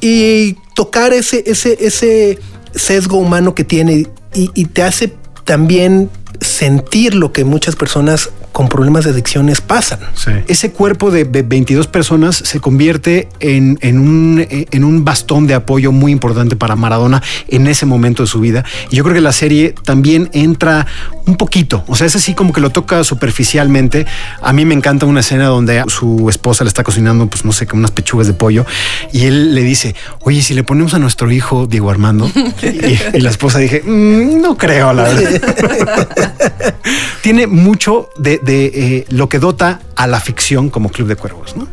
y 0.01 0.55
tocar 0.75 1.13
ese, 1.13 1.43
ese, 1.47 1.77
ese 1.81 2.39
sesgo 2.75 3.17
humano 3.19 3.55
que 3.55 3.65
tiene 3.65 4.07
y, 4.35 4.51
y 4.55 4.65
te 4.67 4.83
hace 4.83 5.13
también 5.45 6.11
sentir 6.41 7.15
lo 7.15 7.33
que 7.33 7.45
muchas 7.45 7.77
personas 7.77 8.31
con 8.59 8.69
problemas 8.69 9.05
de 9.05 9.11
adicciones 9.11 9.61
pasan. 9.61 10.01
Ese 10.49 10.73
cuerpo 10.73 11.13
de 11.13 11.23
ve- 11.23 11.43
22 11.43 11.87
personas 11.87 12.35
se 12.35 12.59
convierte 12.59 13.29
en, 13.39 13.79
en 13.83 14.01
un, 14.01 14.45
en 14.51 14.83
un 14.83 15.05
bastón 15.05 15.47
de 15.47 15.55
apoyo 15.55 15.93
muy 15.93 16.11
importante 16.11 16.57
para 16.57 16.75
Maradona 16.75 17.23
en 17.47 17.69
ese 17.69 17.87
momento 17.87 18.25
de 18.25 18.27
su 18.27 18.41
vida. 18.41 18.65
Y 18.91 18.97
yo 18.97 19.05
creo 19.05 19.15
que 19.15 19.21
la 19.21 19.31
serie 19.31 19.77
también 19.85 20.29
entra 20.33 20.89
un 21.25 21.37
poquito, 21.37 21.85
o 21.87 21.95
sea, 21.95 22.09
es 22.09 22.17
así 22.17 22.35
como 22.35 22.53
que 22.53 22.61
lo 22.61 22.71
toca 22.71 23.05
superficialmente. 23.05 24.07
A 24.43 24.53
mí 24.53 24.65
me 24.65 24.75
encanta 24.75 25.07
una 25.07 25.21
escena 25.21 25.45
donde 25.47 25.85
su 25.87 26.29
esposa 26.29 26.65
le 26.65 26.69
está 26.69 26.83
cocinando, 26.83 27.29
pues 27.29 27.45
no 27.45 27.53
sé, 27.53 27.69
unas 27.75 27.93
pechugas 27.93 28.27
de 28.27 28.33
pollo, 28.33 28.67
y 29.13 29.27
él 29.27 29.55
le 29.55 29.63
dice, 29.63 29.95
oye, 30.23 30.43
si 30.43 30.55
le 30.55 30.65
ponemos 30.65 30.95
a 30.95 30.99
nuestro 30.99 31.31
hijo 31.31 31.69
Diego 31.69 31.91
Armando, 31.91 32.29
y, 32.63 33.17
y 33.19 33.21
la 33.21 33.31
esposa 33.31 33.59
dije, 33.61 33.83
"Mm, 33.85 34.41
no 34.43 34.57
creo, 34.57 34.93
la 34.95 35.03
verdad. 35.05 36.49
Tiene 37.23 37.47
mucho 37.47 38.09
de, 38.19 38.39
de, 38.49 38.67
eh, 38.75 39.07
lo 39.11 39.29
que 39.29 39.39
dota 39.39 39.81
a 39.95 40.07
la 40.07 40.21
ficción 40.21 40.71
como 40.71 40.89
Club 40.89 41.07
de 41.07 41.17
Cuervos, 41.17 41.55
¿no? 41.55 41.69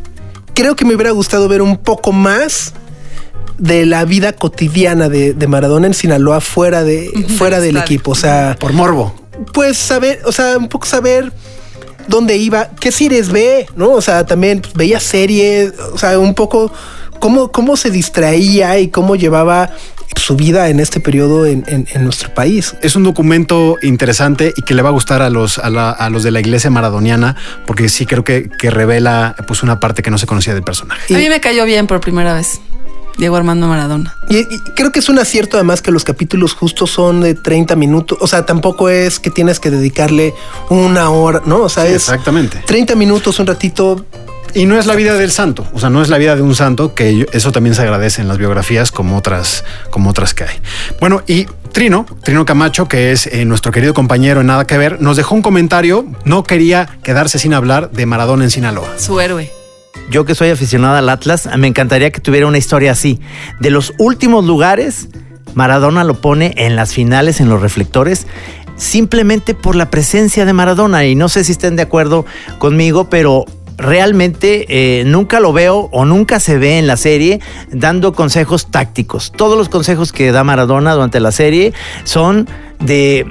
Creo 0.53 0.75
que 0.75 0.83
me 0.83 0.93
hubiera 0.93 1.11
gustado 1.11 1.47
ver 1.47 1.61
un 1.61 1.77
poco 1.77 2.11
más 2.11 2.73
de 3.57 3.85
la 3.85 4.03
vida 4.03 4.33
cotidiana 4.33 5.07
de, 5.07 5.33
de 5.33 5.47
Maradona 5.47 5.87
en 5.87 5.93
Sinaloa 5.93 6.41
fuera 6.41 6.83
de 6.83 7.09
fuera 7.37 7.61
del 7.61 7.77
equipo, 7.77 8.11
o 8.11 8.15
sea, 8.15 8.57
Por 8.59 8.73
morbo. 8.73 9.15
pues 9.53 9.77
saber, 9.77 10.21
o 10.25 10.33
sea, 10.33 10.57
un 10.57 10.67
poco 10.67 10.85
saber 10.85 11.31
dónde 12.09 12.35
iba, 12.35 12.71
qué 12.79 12.91
series 12.91 13.31
ve, 13.31 13.67
¿no? 13.77 13.91
O 13.91 14.01
sea, 14.01 14.25
también 14.25 14.59
pues, 14.59 14.73
veía 14.73 14.99
series, 14.99 15.73
o 15.93 15.97
sea, 15.97 16.19
un 16.19 16.35
poco 16.35 16.73
cómo, 17.19 17.53
cómo 17.53 17.77
se 17.77 17.89
distraía 17.89 18.77
y 18.79 18.89
cómo 18.89 19.15
llevaba 19.15 19.69
su 20.15 20.35
vida 20.35 20.69
en 20.69 20.79
este 20.79 20.99
periodo 20.99 21.45
en, 21.45 21.63
en- 21.67 21.87
en 21.93 22.03
nuestro 22.03 22.33
país. 22.33 22.75
Es 22.81 22.95
un 22.95 23.03
documento 23.03 23.77
interesante 23.81 24.53
y 24.55 24.61
que 24.61 24.73
le 24.73 24.81
va 24.81 24.89
a 24.89 24.91
gustar 24.93 25.21
a 25.21 25.29
los, 25.29 25.57
a, 25.57 25.69
la- 25.69 25.91
a 25.91 26.09
los 26.09 26.23
de 26.23 26.31
la 26.31 26.39
iglesia 26.39 26.69
maradoniana, 26.69 27.35
porque 27.67 27.89
sí 27.89 28.05
creo 28.05 28.23
que, 28.23 28.49
que 28.49 28.69
revela 28.69 29.35
pues 29.47 29.63
una 29.63 29.79
parte 29.79 30.01
que 30.01 30.11
no 30.11 30.17
se 30.17 30.25
conocía 30.25 30.53
del 30.53 30.63
personaje. 30.63 31.13
A 31.13 31.17
mí 31.17 31.29
me 31.29 31.39
cayó 31.41 31.65
bien 31.65 31.87
por 31.87 31.99
primera 32.01 32.33
vez. 32.33 32.59
Diego 33.17 33.37
Armando 33.37 33.67
Maradona. 33.67 34.13
Y, 34.29 34.39
y 34.39 34.59
creo 34.75 34.91
que 34.91 34.99
es 34.99 35.07
un 35.07 35.17
acierto 35.19 35.55
además 35.55 35.81
que 35.81 35.89
los 35.89 36.03
capítulos 36.03 36.53
justos 36.53 36.91
son 36.91 37.21
de 37.21 37.33
30 37.33 37.75
minutos, 37.77 38.17
o 38.19 38.27
sea, 38.27 38.45
tampoco 38.45 38.89
es 38.89 39.19
que 39.21 39.29
tienes 39.29 39.61
que 39.61 39.71
dedicarle 39.71 40.33
una 40.69 41.09
hora, 41.11 41.41
¿no? 41.45 41.61
O 41.61 41.69
sea, 41.69 41.83
Sí, 41.83 41.89
es 41.91 41.95
exactamente. 41.95 42.61
30 42.67 42.95
minutos, 42.95 43.39
un 43.39 43.47
ratito. 43.47 44.05
Y 44.55 44.67
no 44.67 44.79
es 44.79 44.85
la 44.85 44.95
vida 44.95 45.15
del 45.15 45.31
santo, 45.31 45.67
o 45.73 45.81
sea, 45.81 45.89
no 45.89 46.01
es 46.01 46.07
la 46.07 46.17
vida 46.17 46.37
de 46.37 46.41
un 46.41 46.55
santo, 46.55 46.95
que 46.95 47.27
eso 47.33 47.51
también 47.51 47.75
se 47.75 47.81
agradece 47.81 48.21
en 48.21 48.29
las 48.29 48.37
biografías 48.37 48.89
como 48.89 49.17
otras, 49.17 49.65
como 49.89 50.09
otras 50.09 50.33
que 50.33 50.45
hay. 50.45 50.55
Bueno, 51.01 51.23
y 51.27 51.45
Trino, 51.73 52.05
Trino 52.23 52.45
Camacho, 52.45 52.87
que 52.87 53.11
es 53.11 53.27
eh, 53.27 53.43
nuestro 53.43 53.73
querido 53.73 53.93
compañero 53.93 54.39
en 54.39 54.47
Nada 54.47 54.65
que 54.65 54.77
Ver, 54.77 55.01
nos 55.01 55.17
dejó 55.17 55.35
un 55.35 55.41
comentario, 55.41 56.05
no 56.23 56.43
quería 56.45 56.87
quedarse 57.03 57.37
sin 57.37 57.53
hablar 57.53 57.91
de 57.91 58.05
Maradona 58.05 58.45
en 58.45 58.49
Sinaloa. 58.49 58.87
Su 58.97 59.19
héroe. 59.19 59.51
Yo 60.09 60.23
que 60.23 60.35
soy 60.35 60.51
aficionado 60.51 60.95
al 60.95 61.09
Atlas, 61.09 61.49
me 61.57 61.67
encantaría 61.67 62.11
que 62.11 62.21
tuviera 62.21 62.47
una 62.47 62.57
historia 62.57 62.93
así. 62.93 63.19
De 63.59 63.71
los 63.71 63.91
últimos 63.97 64.45
lugares, 64.45 65.09
Maradona 65.53 66.05
lo 66.05 66.21
pone 66.21 66.53
en 66.55 66.77
las 66.77 66.93
finales, 66.93 67.41
en 67.41 67.49
los 67.49 67.61
reflectores, 67.61 68.25
simplemente 68.77 69.53
por 69.53 69.75
la 69.75 69.89
presencia 69.89 70.45
de 70.45 70.53
Maradona. 70.53 71.05
Y 71.05 71.15
no 71.15 71.27
sé 71.27 71.43
si 71.43 71.51
estén 71.51 71.75
de 71.75 71.81
acuerdo 71.81 72.25
conmigo, 72.57 73.09
pero 73.09 73.43
realmente 73.77 74.65
eh, 74.69 75.03
nunca 75.05 75.39
lo 75.39 75.53
veo 75.53 75.89
o 75.91 76.05
nunca 76.05 76.39
se 76.39 76.57
ve 76.57 76.77
en 76.77 76.87
la 76.87 76.97
serie 76.97 77.39
dando 77.71 78.13
consejos 78.13 78.71
tácticos. 78.71 79.31
Todos 79.31 79.57
los 79.57 79.69
consejos 79.69 80.11
que 80.11 80.31
da 80.31 80.43
Maradona 80.43 80.93
durante 80.93 81.19
la 81.19 81.31
serie 81.31 81.73
son 82.03 82.47
de 82.79 83.25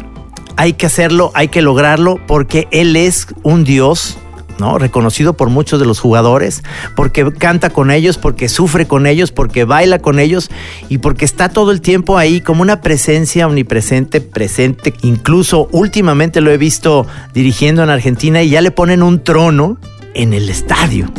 hay 0.57 0.75
que 0.75 0.87
hacerlo, 0.87 1.31
hay 1.35 1.49
que 1.49 1.63
lograrlo, 1.63 2.21
porque 2.27 2.69
él 2.71 2.97
es 2.97 3.27
un 3.43 3.65
dios. 3.65 4.19
¿no? 4.57 4.79
Reconocido 4.79 5.33
por 5.33 5.51
muchos 5.51 5.81
de 5.81 5.87
los 5.87 5.99
jugadores, 5.99 6.63
porque 6.95 7.33
canta 7.33 7.71
con 7.71 7.91
ellos, 7.91 8.19
porque 8.19 8.49
sufre 8.49 8.87
con 8.87 9.09
ellos, 9.09 9.33
porque 9.33 9.65
baila 9.65 9.99
con 9.99 10.21
ellos 10.21 10.49
y 10.89 10.99
porque 10.99 11.25
está 11.25 11.49
todo 11.49 11.73
el 11.73 11.81
tiempo 11.81 12.19
ahí 12.19 12.41
como 12.41 12.63
una 12.63 12.81
presencia 12.81 13.49
omnipresente, 13.49 14.21
presente. 14.21 14.95
Incluso 15.03 15.69
últimamente 15.73 16.41
lo 16.41 16.53
he 16.53 16.57
visto 16.57 17.05
dirigiendo 17.33 17.83
en 17.83 17.91
Argentina 17.91 18.45
y 18.45 18.51
ya 18.51 18.61
le 18.61 18.71
ponen 18.71 19.03
un 19.03 19.25
trono 19.25 19.77
en 20.15 20.33
el 20.33 20.49
estadio. 20.49 21.13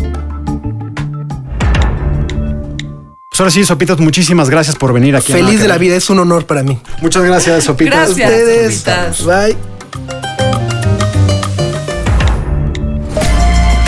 Pues 3.36 3.42
ahora 3.42 3.52
sí, 3.52 3.66
Sopitas, 3.66 4.00
muchísimas 4.00 4.50
gracias 4.50 4.78
por 4.78 4.94
venir 4.94 5.16
aquí. 5.16 5.34
Feliz 5.34 5.60
de 5.60 5.68
la 5.68 5.78
vida, 5.78 5.98
es 5.98 6.10
un 6.10 6.20
honor 6.20 6.46
para 6.46 6.64
mí. 6.64 6.80
Muchas 7.02 7.24
gracias, 7.24 7.66
Sopitas. 7.66 8.16
Gracias. 8.16 8.32
Ustedes. 8.32 8.76
Sopitas. 8.76 9.26
Bye. 9.26 9.58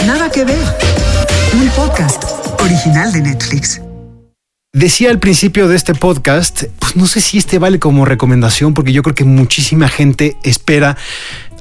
Nada 0.05 0.29
que 0.29 0.43
ver. 0.43 0.59
Un 1.53 1.69
podcast 1.69 2.23
original 2.61 3.13
de 3.13 3.21
Netflix. 3.21 3.81
Decía 4.73 5.09
al 5.09 5.19
principio 5.19 5.67
de 5.67 5.75
este 5.75 5.95
podcast, 5.95 6.65
pues 6.77 6.95
no 6.97 7.07
sé 7.07 7.21
si 7.21 7.37
este 7.37 7.57
vale 7.57 7.79
como 7.79 8.05
recomendación, 8.05 8.73
porque 8.73 8.91
yo 8.91 9.01
creo 9.01 9.15
que 9.15 9.23
muchísima 9.23 9.87
gente 9.87 10.37
espera 10.43 10.97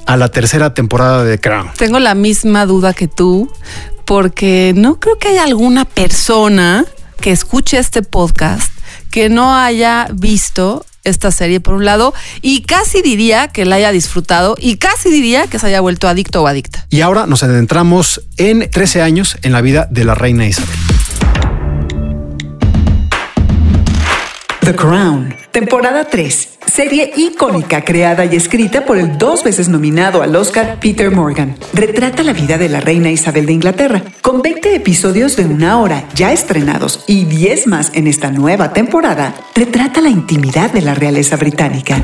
a 0.07 0.17
la 0.17 0.29
tercera 0.29 0.73
temporada 0.73 1.25
de 1.25 1.39
Crown. 1.39 1.71
Tengo 1.77 1.99
la 1.99 2.15
misma 2.15 2.65
duda 2.65 2.95
que 2.95 3.09
tú, 3.09 3.53
porque 4.05 4.73
no 4.75 4.99
creo 5.01 5.19
que 5.19 5.29
haya 5.29 5.45
alguna 5.45 5.85
persona 5.85 6.85
que 7.21 7.33
escuche 7.33 7.79
este 7.79 8.03
podcast 8.03 8.71
que 9.11 9.29
no 9.29 9.55
haya 9.55 10.09
visto 10.13 10.85
esta 11.05 11.31
serie 11.31 11.61
por 11.61 11.75
un 11.75 11.85
lado 11.85 12.13
y 12.43 12.63
casi 12.63 13.01
diría 13.01 13.49
que 13.49 13.65
la 13.65 13.77
haya 13.77 13.93
disfrutado 13.93 14.57
y 14.59 14.77
casi 14.77 15.11
diría 15.11 15.47
que 15.47 15.59
se 15.59 15.69
haya 15.69 15.81
vuelto 15.81 16.09
adicto 16.09 16.43
o 16.43 16.47
adicta. 16.47 16.87
Y 16.91 17.01
ahora 17.01 17.27
nos 17.27 17.43
adentramos 17.43 18.23
en 18.37 18.69
13 18.71 19.03
años 19.03 19.39
en 19.43 19.53
la 19.53 19.61
vida 19.61 19.89
de 19.91 20.05
la 20.05 20.15
reina 20.15 20.47
Isabel. 20.47 20.77
The 24.61 24.75
Crown, 24.75 25.35
temporada 25.53 26.05
3, 26.05 26.56
serie 26.77 27.11
icónica 27.17 27.83
creada 27.83 28.27
y 28.27 28.37
escrita 28.37 28.85
por 28.85 28.99
el 28.99 29.17
dos 29.17 29.43
veces 29.43 29.71
nominado 29.71 30.21
al 30.21 30.37
Oscar 30.37 30.79
Peter 30.79 31.11
Morgan. 31.11 31.57
Retrata 31.73 32.23
la 32.23 32.35
vida 32.35 32.59
de 32.59 32.69
la 32.69 32.83
reina 32.83 33.11
Isabel 33.11 33.47
de 33.47 33.55
Inglaterra, 33.55 34.03
con 34.21 34.43
20 34.43 34.75
episodios 34.75 35.37
de 35.37 35.47
una 35.47 35.81
hora 35.81 36.07
ya 36.15 36.35
estrenados 36.35 37.03
y 37.07 37.25
10 37.25 37.67
más 37.69 37.93
en 37.95 38.07
esta 38.07 38.31
nueva 38.31 38.75
temporada. 38.75 39.35
Retrata 39.55 40.03
la 40.03 40.11
intimidad 40.11 40.71
de 40.71 40.83
la 40.83 40.95
realeza 40.95 41.37
británica. 41.37 41.99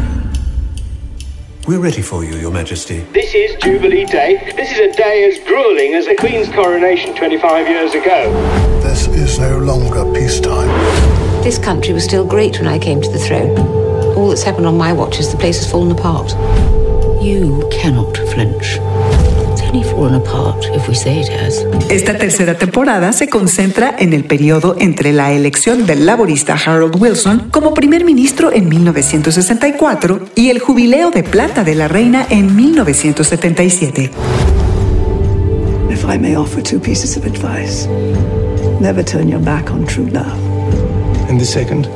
We're 1.68 1.78
ready 1.78 2.00
for 2.00 2.24
you, 2.24 2.38
Your 2.38 2.50
Majesty. 2.50 3.02
This 3.12 3.34
is 3.34 3.58
Jubilee 3.62 4.06
Day. 4.06 4.38
This 4.56 4.72
is 4.72 4.78
a 4.78 4.96
day 4.96 5.30
as 5.30 5.38
grueling 5.46 5.96
as 5.96 6.06
the 6.06 6.16
Queen's 6.16 6.48
coronation 6.48 7.14
25 7.14 7.68
years 7.68 7.94
ago. 7.94 8.32
This 8.82 9.06
is 9.08 9.38
no 9.38 9.58
longer 9.58 10.10
peacetime. 10.14 10.70
This 11.42 11.58
country 11.58 11.92
was 11.92 12.04
still 12.04 12.24
great 12.24 12.58
when 12.58 12.66
I 12.66 12.78
came 12.78 13.02
to 13.02 13.10
the 13.10 13.18
throne. 13.18 13.91
That's 14.32 14.46
happened 14.46 14.66
on 14.66 14.78
my 14.78 14.94
watch 14.94 15.20
is 15.20 15.30
the 15.30 15.36
place 15.36 15.58
has 15.58 15.70
fallen 15.70 15.92
apart. 15.92 16.34
You 17.20 17.68
cannot 17.70 18.16
flinch. 18.32 18.78
It's 19.52 19.60
only 19.60 19.84
fallen 19.84 20.14
apart 20.14 20.64
if 20.72 20.88
we 20.88 20.94
say 20.94 21.20
it 21.20 21.28
has. 21.28 21.66
Esta 21.90 22.16
tercera 22.16 22.56
temporada 22.56 23.12
se 23.12 23.28
concentra 23.28 23.94
en 23.98 24.14
el 24.14 24.24
periodo 24.24 24.74
entre 24.78 25.12
la 25.12 25.32
elección 25.34 25.84
del 25.84 26.06
laborista 26.06 26.54
Harold 26.54 26.96
Wilson 26.98 27.50
como 27.50 27.74
primer 27.74 28.06
ministro 28.06 28.50
en 28.50 28.70
1964 28.70 30.20
y 30.34 30.48
el 30.48 30.60
jubileo 30.60 31.10
de 31.10 31.24
plata 31.24 31.62
de 31.62 31.74
la 31.74 31.88
reina 31.88 32.26
en 32.30 32.56
1977. 32.56 34.12
If 35.90 36.06
I 36.06 36.16
may 36.16 36.36
offer 36.36 36.62
two 36.62 36.80
pieces 36.80 37.18
of 37.18 37.26
advice, 37.26 37.86
never 38.80 39.04
turn 39.04 39.28
your 39.28 39.42
back 39.42 39.70
on 39.70 39.84
true 39.84 40.08
love. 40.08 40.38
And 41.28 41.38
the 41.38 41.44
second? 41.44 41.86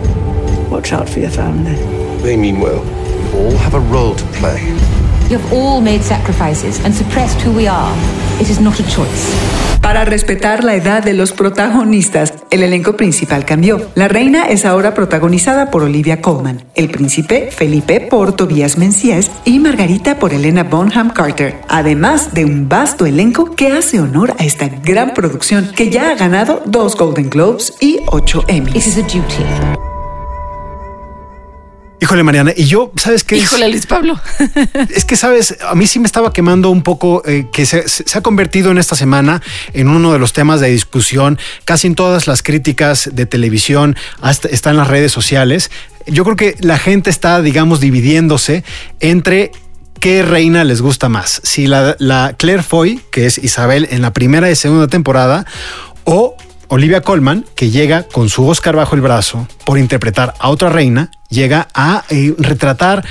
Watch 0.71 0.93
out 0.93 1.09
for 1.09 1.21
your 1.21 1.31
family. 1.31 1.96
They 2.27 2.37
mean 2.37 2.61
well. 2.61 2.83
We 3.33 3.39
all 3.39 3.57
have 3.59 3.77
a 3.77 3.79
role 3.79 4.17
to 4.17 4.25
play. 4.41 4.61
You 5.31 5.39
have 5.39 5.53
all 5.53 5.81
made 5.81 6.03
sacrifices 6.03 6.85
and 6.85 6.93
suppressed 6.93 7.41
who 7.41 7.53
we 7.53 7.69
are. 7.69 7.95
It 8.41 8.51
is 8.51 8.61
not 8.61 8.81
a 8.81 8.85
choice. 8.89 9.33
Para 9.81 10.05
respetar 10.05 10.65
la 10.65 10.75
edad 10.75 11.05
de 11.05 11.13
los 11.13 11.31
protagonistas, 11.31 12.35
el 12.51 12.65
elenco 12.65 12.97
principal 12.97 13.45
cambió. 13.45 13.81
La 13.95 14.09
reina 14.09 14.49
es 14.49 14.65
ahora 14.65 14.93
protagonizada 14.93 15.71
por 15.71 15.85
Olivia 15.85 16.21
Colman, 16.21 16.65
el 16.75 16.91
príncipe 16.91 17.53
Felipe 17.53 18.01
por 18.01 18.33
Tobias 18.33 18.77
Menzies 18.77 19.31
y 19.45 19.61
Margarita 19.61 20.19
por 20.19 20.35
Elena 20.35 20.65
Bonham 20.65 21.11
Carter, 21.11 21.61
además 21.69 22.35
de 22.35 22.45
un 22.45 22.69
vasto 22.69 23.07
elenco 23.07 23.55
que 23.55 23.69
hace 23.69 24.01
honor 24.01 24.35
a 24.41 24.45
esta 24.45 24.67
gran 24.67 25.15
producción 25.15 25.71
que 25.77 25.91
ya 25.91 26.11
ha 26.11 26.17
ganado 26.17 26.61
dos 26.67 26.97
Golden 26.97 27.31
Globes 27.31 27.75
y 27.81 28.01
ocho 28.09 28.43
Emmys. 28.49 28.99
Híjole, 31.99 32.23
Mariana, 32.23 32.53
y 32.55 32.67
yo, 32.67 32.93
¿sabes 32.97 33.25
qué? 33.25 33.37
Híjole, 33.37 33.69
Luis 33.69 33.87
Pablo. 33.87 34.21
Es 34.95 35.05
que, 35.07 35.17
¿sabes? 35.17 35.57
A 35.67 35.75
mí 35.75 35.87
sí 35.87 35.99
me 35.99 36.07
estaba 36.07 36.33
quemando 36.33 36.71
un 36.71 36.83
poco 36.83 37.23
eh, 37.25 37.47
que 37.51 37.65
se, 37.65 37.89
se 37.89 38.19
ha 38.19 38.21
convertido 38.21 38.71
en 38.71 38.79
esta 38.79 38.97
semana 38.97 39.43
en 39.73 39.89
uno 39.89 40.13
de 40.13 40.19
los 40.19 40.33
temas 40.35 40.61
de 40.61 40.69
discusión. 40.69 41.39
Casi 41.65 41.87
en 41.87 41.95
todas 41.95 42.27
las 42.27 42.43
críticas 42.43 43.11
de 43.13 43.25
televisión 43.25 43.97
hasta, 44.21 44.49
está 44.49 44.71
en 44.71 44.77
las 44.77 44.89
redes 44.89 45.11
sociales. 45.11 45.71
Yo 46.07 46.25
creo 46.25 46.37
que 46.37 46.57
la 46.61 46.79
gente 46.79 47.09
está, 47.09 47.41
digamos, 47.41 47.81
dividiéndose 47.81 48.63
entre 49.01 49.51
qué 49.99 50.23
reina 50.23 50.65
les 50.65 50.83
gusta 50.83 51.09
más. 51.09 51.41
Si 51.45 51.67
la, 51.67 51.97
la 51.99 52.35
Claire 52.37 52.63
Foy, 52.63 53.01
que 53.11 53.27
es 53.27 53.39
Isabel 53.39 53.89
en 53.91 54.03
la 54.03 54.13
primera 54.13 54.51
y 54.51 54.55
segunda 54.55 54.87
temporada, 54.87 55.47
o 56.05 56.37
Olivia 56.69 57.01
Colman, 57.01 57.45
que 57.55 57.71
llega 57.71 58.03
con 58.05 58.29
su 58.29 58.47
Oscar 58.47 58.77
bajo 58.77 58.95
el 58.95 59.01
brazo 59.01 59.47
por 59.65 59.79
interpretar 59.79 60.35
a 60.39 60.49
otra 60.49 60.69
reina, 60.69 61.11
llega 61.29 61.69
a 61.75 62.05
eh, 62.11 62.35
retratar 62.39 63.05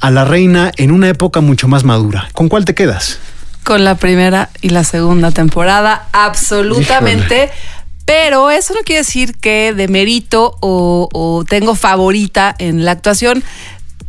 a 0.00 0.10
la 0.10 0.24
reina 0.24 0.72
en 0.76 0.90
una 0.90 1.08
época 1.08 1.40
mucho 1.40 1.68
más 1.68 1.84
madura. 1.84 2.28
¿Con 2.32 2.48
cuál 2.48 2.64
te 2.64 2.74
quedas? 2.74 3.18
Con 3.64 3.84
la 3.84 3.96
primera 3.96 4.50
y 4.60 4.70
la 4.70 4.84
segunda 4.84 5.30
temporada, 5.30 6.08
absolutamente. 6.12 7.44
Híjole. 7.44 7.76
Pero 8.04 8.52
eso 8.52 8.72
no 8.72 8.80
quiere 8.84 9.00
decir 9.00 9.36
que 9.36 9.74
de 9.74 9.88
mérito 9.88 10.56
o, 10.60 11.08
o 11.12 11.44
tengo 11.44 11.74
favorita 11.74 12.54
en 12.58 12.84
la 12.84 12.92
actuación. 12.92 13.42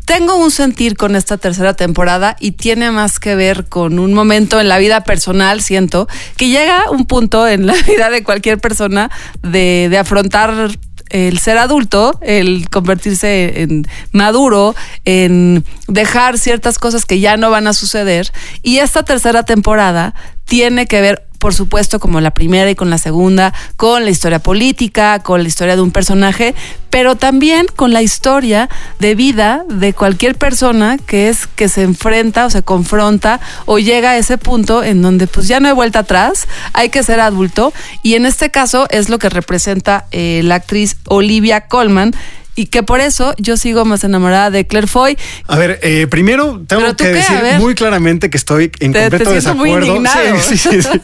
Tengo 0.08 0.38
un 0.38 0.52
sentir 0.52 0.96
con 0.96 1.18
esta 1.18 1.38
tercera 1.38 1.74
temporada 1.74 2.38
y 2.40 2.52
tiene 2.52 2.92
más 2.92 3.20
que 3.20 3.36
ver 3.36 3.66
con 3.66 4.00
un 4.00 4.14
momento 4.14 4.62
en 4.62 4.70
la 4.70 4.78
vida 4.78 5.04
personal, 5.04 5.62
siento, 5.62 6.08
que 6.38 6.48
llega 6.48 6.90
un 6.90 7.06
punto 7.06 7.46
en 7.46 7.66
la 7.66 7.74
vida 7.88 8.10
de 8.10 8.24
cualquier 8.24 8.58
persona 8.58 9.12
de, 9.44 9.94
afrontar 10.00 10.70
el 11.10 11.40
ser 11.40 11.58
adulto, 11.58 12.18
el 12.22 12.70
convertirse 12.70 13.64
en 13.64 13.86
maduro, 14.14 14.76
en 15.04 15.66
dejar 15.90 16.38
ciertas 16.38 16.80
cosas 16.80 17.04
que 17.04 17.20
ya 17.20 17.36
no 17.36 17.50
van 17.50 17.68
a 17.68 17.74
suceder. 17.74 18.32
Y 18.64 18.78
esta 18.78 19.04
tercera 19.04 19.44
temporada 19.44 20.16
tiene 20.46 20.88
que 20.88 21.02
ver 21.02 21.27
por 21.40 21.54
supuesto, 21.54 22.00
como 22.00 22.22
la 22.22 22.32
primera 22.32 22.70
y 22.70 22.76
con 22.76 22.90
la 22.90 22.98
segunda, 22.98 23.54
con 23.76 24.06
la 24.06 24.12
historia 24.12 24.40
política, 24.40 25.20
con 25.20 25.42
la 25.42 25.48
historia 25.48 25.76
de 25.76 25.82
un 25.82 25.92
personaje, 25.92 26.56
pero 26.90 27.16
también 27.16 27.68
con 27.76 27.94
la 27.94 28.02
historia 28.02 28.70
de 29.00 29.16
vida 29.16 29.64
de 29.70 29.94
cualquier 29.94 30.36
persona 30.36 30.98
que 30.98 31.30
es 31.30 31.48
que 31.48 31.70
se 31.70 31.84
enfrenta 31.84 32.46
o 32.46 32.50
se 32.50 32.64
confronta 32.64 33.40
o 33.66 33.80
llega 33.80 34.12
a 34.12 34.18
ese 34.18 34.38
punto 34.38 34.84
en 34.84 35.02
donde 35.02 35.28
pues 35.28 35.48
ya 35.48 35.60
no 35.60 35.68
hay 35.68 35.74
vuelta 35.74 36.00
atrás, 36.00 36.48
hay 36.74 36.90
que 36.90 37.04
ser 37.04 37.20
adulto. 37.20 37.74
Y 38.04 38.16
en 38.16 38.26
este 38.26 38.50
caso 38.50 38.88
es 38.90 39.10
lo 39.10 39.20
que 39.20 39.30
representa 39.30 40.06
eh, 40.12 40.42
la 40.44 40.56
actriz 40.56 40.98
Olivia 41.08 41.68
Colman 41.68 42.16
y 42.58 42.66
que 42.66 42.84
por 42.84 43.00
eso 43.00 43.34
yo 43.38 43.56
sigo 43.56 43.86
más 43.86 44.04
enamorada 44.04 44.50
de 44.50 44.68
Claire 44.68 44.88
Foy. 44.88 45.18
A 45.48 45.56
ver, 45.58 45.80
eh, 45.84 46.08
primero 46.10 46.60
tengo 46.68 46.82
¿Pero 46.82 46.96
tú 46.96 47.04
que 47.06 47.12
qué? 47.12 47.16
decir 47.18 47.38
muy 47.60 47.74
claramente 47.76 48.30
que 48.30 48.36
estoy 48.38 48.72
en 48.80 48.92
Te- 48.92 49.02
completo 49.04 49.32
desacuerdo. 49.32 49.86
indignado. 49.86 50.38
Sí, 50.42 50.58
sí, 50.58 50.70
sí, 50.72 50.82
sí. 50.82 51.02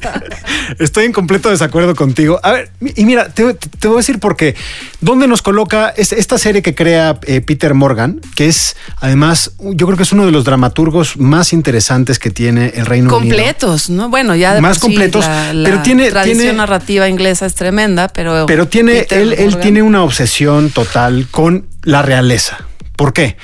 Estoy 0.80 1.06
en 1.06 1.14
completo 1.14 1.50
desacuerdo 1.50 1.96
contigo. 1.96 2.40
A 2.44 2.52
ver, 2.52 2.72
y 2.96 3.06
mira, 3.06 3.30
te, 3.30 3.54
te 3.54 3.88
voy 3.88 3.98
a 3.98 4.00
decir 4.00 4.20
por 4.20 4.36
qué. 4.36 4.56
¿Dónde 5.00 5.28
nos 5.28 5.42
coloca 5.42 5.94
es- 5.96 6.12
esta 6.12 6.38
serie 6.38 6.62
que 6.64 6.74
crea 6.74 7.20
eh, 7.28 7.42
Peter 7.42 7.74
Morgan? 7.76 8.20
Que 8.36 8.48
es, 8.48 8.76
además, 9.00 9.52
yo 9.60 9.86
creo 9.86 9.96
que 9.98 10.04
es 10.04 10.12
uno 10.12 10.26
de 10.26 10.32
los 10.32 10.46
dramaturgos 10.46 11.18
más 11.18 11.54
interesantes 11.54 12.18
que 12.18 12.32
tiene 12.32 12.74
el 12.76 12.86
Reino 12.88 13.16
Unido. 13.16 13.20
completos, 13.38 13.90
¿no? 13.92 14.10
Bueno, 14.10 14.36
ya 14.36 14.56
de 14.56 14.62
Más 14.62 14.80
por 14.80 14.90
sí 14.90 14.96
completos, 14.96 15.26
la, 15.26 15.54
la 15.54 15.70
pero 15.70 15.82
tiene- 15.84 16.10
tradición 16.10 16.40
tiene- 16.40 16.54
narrativa 16.58 17.08
inglesa 17.08 17.46
es 17.46 17.54
tremenda, 17.54 18.08
pero 18.08 18.46
Pero 18.48 18.68
tiene, 18.68 19.02
Peter 19.02 19.20
él, 19.22 19.34
él 19.34 19.58
tiene 19.60 19.84
una 19.84 20.02
obsesión 20.04 20.72
total 20.72 21.28
con 21.30 21.43
la 21.84 22.02
realeza. 22.02 22.66
¿Por 22.96 23.14
qué? 23.14 23.38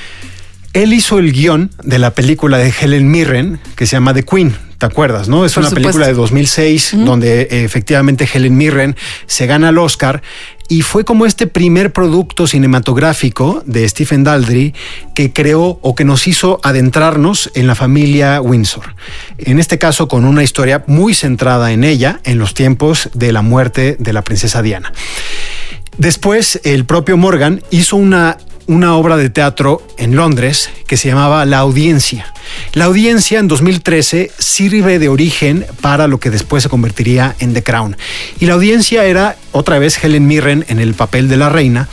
Él 0.74 0.94
hizo 0.94 1.18
el 1.18 1.32
guion 1.32 1.72
de 1.84 2.00
la 2.00 2.12
película 2.12 2.58
de 2.58 2.74
Helen 2.80 3.10
Mirren 3.10 3.60
que 3.76 3.88
se 3.88 3.96
llama 3.96 4.14
The 4.14 4.24
Queen. 4.24 4.56
¿Te 4.78 4.86
acuerdas? 4.86 5.28
No 5.28 5.44
es 5.44 5.54
Por 5.54 5.64
una 5.64 5.72
película 5.72 6.08
de 6.08 6.14
2006 6.14 6.94
donde 7.00 7.42
eh, 7.42 7.66
efectivamente 7.66 8.30
Helen 8.32 8.56
Mirren 8.56 8.96
se 9.26 9.46
gana 9.46 9.70
el 9.70 9.78
Oscar 9.78 10.22
y 10.70 10.84
fue 10.84 11.04
como 11.04 11.26
este 11.26 11.48
primer 11.48 11.92
producto 11.92 12.48
cinematográfico 12.48 13.62
de 13.66 13.90
Stephen 13.90 14.24
Daldry 14.24 14.74
que 15.16 15.34
creó 15.34 15.80
o 15.82 15.96
que 15.96 16.06
nos 16.06 16.28
hizo 16.28 16.62
adentrarnos 16.64 17.52
en 17.56 17.68
la 17.68 17.76
familia 17.76 18.40
Windsor. 18.40 18.96
En 19.40 19.60
este 19.60 19.80
caso 19.80 20.08
con 20.08 20.24
una 20.24 20.44
historia 20.44 20.86
muy 20.88 21.14
centrada 21.14 21.74
en 21.74 21.84
ella 21.84 22.22
en 22.24 22.38
los 22.38 22.54
tiempos 22.54 23.10
de 23.14 23.34
la 23.34 23.42
muerte 23.42 23.98
de 24.00 24.14
la 24.14 24.22
princesa 24.22 24.62
Diana. 24.62 24.94
Después, 26.00 26.62
el 26.64 26.86
propio 26.86 27.18
Morgan 27.18 27.62
hizo 27.72 27.98
una, 27.98 28.38
una 28.68 28.96
obra 28.96 29.18
de 29.18 29.30
teatro 29.30 29.86
en 29.98 30.16
Londres 30.16 30.70
que 30.88 30.96
se 30.96 31.10
llamaba 31.10 31.46
La 31.46 31.60
Audiencia. 31.60 32.34
La 32.72 32.86
Audiencia 32.86 33.38
en 33.38 33.50
2013 33.50 34.32
sirve 34.40 34.98
de 34.98 35.10
origen 35.10 35.66
para 35.82 36.08
lo 36.08 36.18
que 36.18 36.30
después 36.30 36.64
se 36.64 36.70
convertiría 36.70 37.36
en 37.40 37.54
The 37.54 37.64
Crown. 37.64 37.98
Y 38.40 38.46
la 38.46 38.54
Audiencia 38.54 39.04
era 39.04 39.36
otra 39.52 39.78
vez 39.78 40.02
Helen 40.02 40.26
Mirren 40.26 40.64
en 40.70 40.80
el 40.80 40.94
papel 40.94 41.28
de 41.28 41.36
la 41.36 41.50
reina. 41.50 41.90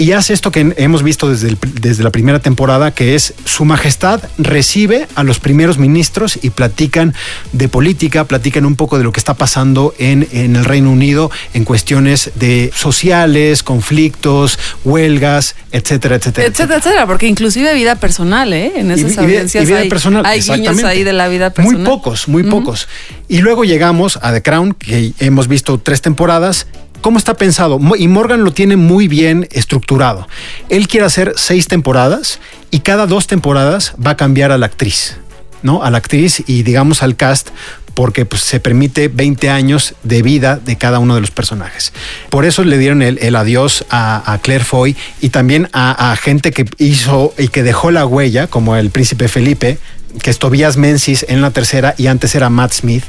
Y 0.00 0.12
hace 0.12 0.32
esto 0.32 0.50
que 0.50 0.74
hemos 0.78 1.02
visto 1.02 1.28
desde, 1.30 1.48
el- 1.50 1.58
desde 1.80 2.02
la 2.02 2.10
primera 2.10 2.38
temporada, 2.40 2.90
que 2.92 3.14
es 3.14 3.34
Su 3.44 3.64
Majestad 3.64 4.20
recibe 4.38 5.06
a 5.14 5.22
los 5.22 5.38
primeros 5.40 5.78
ministros 5.78 6.38
y 6.42 6.50
platican 6.50 7.14
de 7.52 7.68
política, 7.68 8.24
platican 8.24 8.64
un 8.64 8.76
poco 8.76 8.98
de 8.98 9.04
lo 9.04 9.12
que 9.12 9.20
está 9.20 9.34
pasando 9.34 9.94
en, 9.98 10.26
en 10.32 10.56
el 10.56 10.64
Reino 10.64 10.90
Unido 10.90 11.30
en 11.54 11.64
cuestiones 11.64 12.30
de 12.36 12.72
sociales, 12.74 13.62
conflictos, 13.62 14.58
huelgas, 14.84 15.54
etcétera, 15.70 16.16
etcétera. 16.16 16.46
Etcétera, 16.48 16.78
etcétera, 16.78 17.06
porque 17.06 17.26
inclusive 17.28 17.74
vida 17.74 17.96
personal, 17.96 18.52
¿eh? 18.52 18.72
En 18.76 18.90
esas 18.90 19.02
Y- 19.02 19.04
y 19.04 19.10
vida- 19.12 19.22
audiencias 19.22 19.64
y 19.64 19.66
vida 19.66 19.78
hay, 19.80 19.88
personal, 19.90 20.24
hay 20.26 20.40
guiños 20.40 20.82
ahí 20.84 21.04
de 21.04 21.12
la 21.12 21.28
vida 21.28 21.50
personal. 21.50 21.78
Muy 21.80 21.86
pocos, 21.86 22.26
muy 22.26 22.42
pocos. 22.44 22.88
Y 23.28 23.38
luego 23.42 23.64
llegamos 23.64 24.18
a 24.22 24.32
The 24.32 24.42
Crown, 24.42 24.72
que 24.74 25.12
hemos 25.20 25.46
visto 25.46 25.78
tres 25.78 26.00
temporadas. 26.00 26.66
¿Cómo 27.00 27.18
está 27.18 27.34
pensado? 27.34 27.80
Y 27.98 28.08
Morgan 28.08 28.44
lo 28.44 28.52
tiene 28.52 28.76
muy 28.76 29.08
bien 29.08 29.48
estructurado. 29.52 30.28
Él 30.68 30.86
quiere 30.86 31.06
hacer 31.06 31.32
seis 31.36 31.66
temporadas 31.66 32.40
y 32.70 32.80
cada 32.80 33.06
dos 33.06 33.26
temporadas 33.26 33.94
va 34.04 34.12
a 34.12 34.16
cambiar 34.16 34.52
a 34.52 34.58
la 34.58 34.66
actriz, 34.66 35.16
¿no? 35.62 35.82
A 35.82 35.90
la 35.90 35.98
actriz 35.98 36.42
y 36.46 36.62
digamos 36.62 37.02
al 37.02 37.16
cast 37.16 37.48
porque 37.94 38.24
pues, 38.24 38.42
se 38.42 38.60
permite 38.60 39.08
20 39.08 39.50
años 39.50 39.94
de 40.02 40.22
vida 40.22 40.56
de 40.56 40.76
cada 40.76 40.98
uno 40.98 41.14
de 41.14 41.20
los 41.20 41.30
personajes. 41.30 41.92
Por 42.28 42.44
eso 42.44 42.64
le 42.64 42.78
dieron 42.78 43.02
el, 43.02 43.18
el 43.18 43.34
adiós 43.34 43.84
a, 43.90 44.32
a 44.32 44.38
Claire 44.38 44.64
Foy 44.64 44.96
y 45.20 45.30
también 45.30 45.68
a, 45.72 46.12
a 46.12 46.16
gente 46.16 46.52
que 46.52 46.66
hizo 46.78 47.34
y 47.38 47.48
que 47.48 47.62
dejó 47.62 47.90
la 47.90 48.06
huella, 48.06 48.46
como 48.46 48.76
el 48.76 48.90
príncipe 48.90 49.28
Felipe, 49.28 49.78
que 50.22 50.30
es 50.30 50.38
Tobias 50.38 50.76
Menzies 50.76 51.24
en 51.28 51.40
la 51.40 51.50
tercera 51.50 51.94
y 51.96 52.06
antes 52.08 52.34
era 52.34 52.50
Matt 52.50 52.72
Smith. 52.72 53.04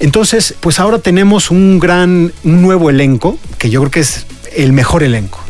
Entonces, 0.00 0.54
pues 0.60 0.78
ahora 0.78 0.98
tenemos 0.98 1.50
un 1.50 1.78
gran, 1.78 2.32
un 2.44 2.62
nuevo 2.62 2.90
elenco, 2.90 3.38
que 3.58 3.70
yo 3.70 3.80
creo 3.80 3.90
que 3.90 4.00
es 4.00 4.26
el 4.54 4.72
mejor 4.72 5.02
elenco. 5.02 5.40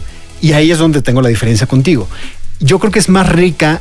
Y 0.40 0.52
ahí 0.52 0.70
es 0.70 0.78
donde 0.78 1.02
tengo 1.02 1.22
la 1.22 1.28
diferencia 1.28 1.66
contigo. 1.66 2.08
Yo 2.60 2.78
creo 2.78 2.92
que 2.92 2.98
es 2.98 3.08
más 3.08 3.28
rica 3.28 3.80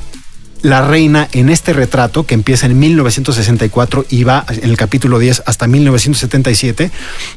la 0.61 0.81
reina 0.87 1.27
en 1.33 1.49
este 1.49 1.73
retrato 1.73 2.25
que 2.25 2.33
empieza 2.33 2.65
en 2.65 2.79
1964 2.79 4.05
y 4.09 4.23
va 4.23 4.45
en 4.49 4.67
el 4.69 4.77
capítulo 4.77 5.19
10 5.19 5.43
hasta 5.45 5.67
1977 5.67 6.89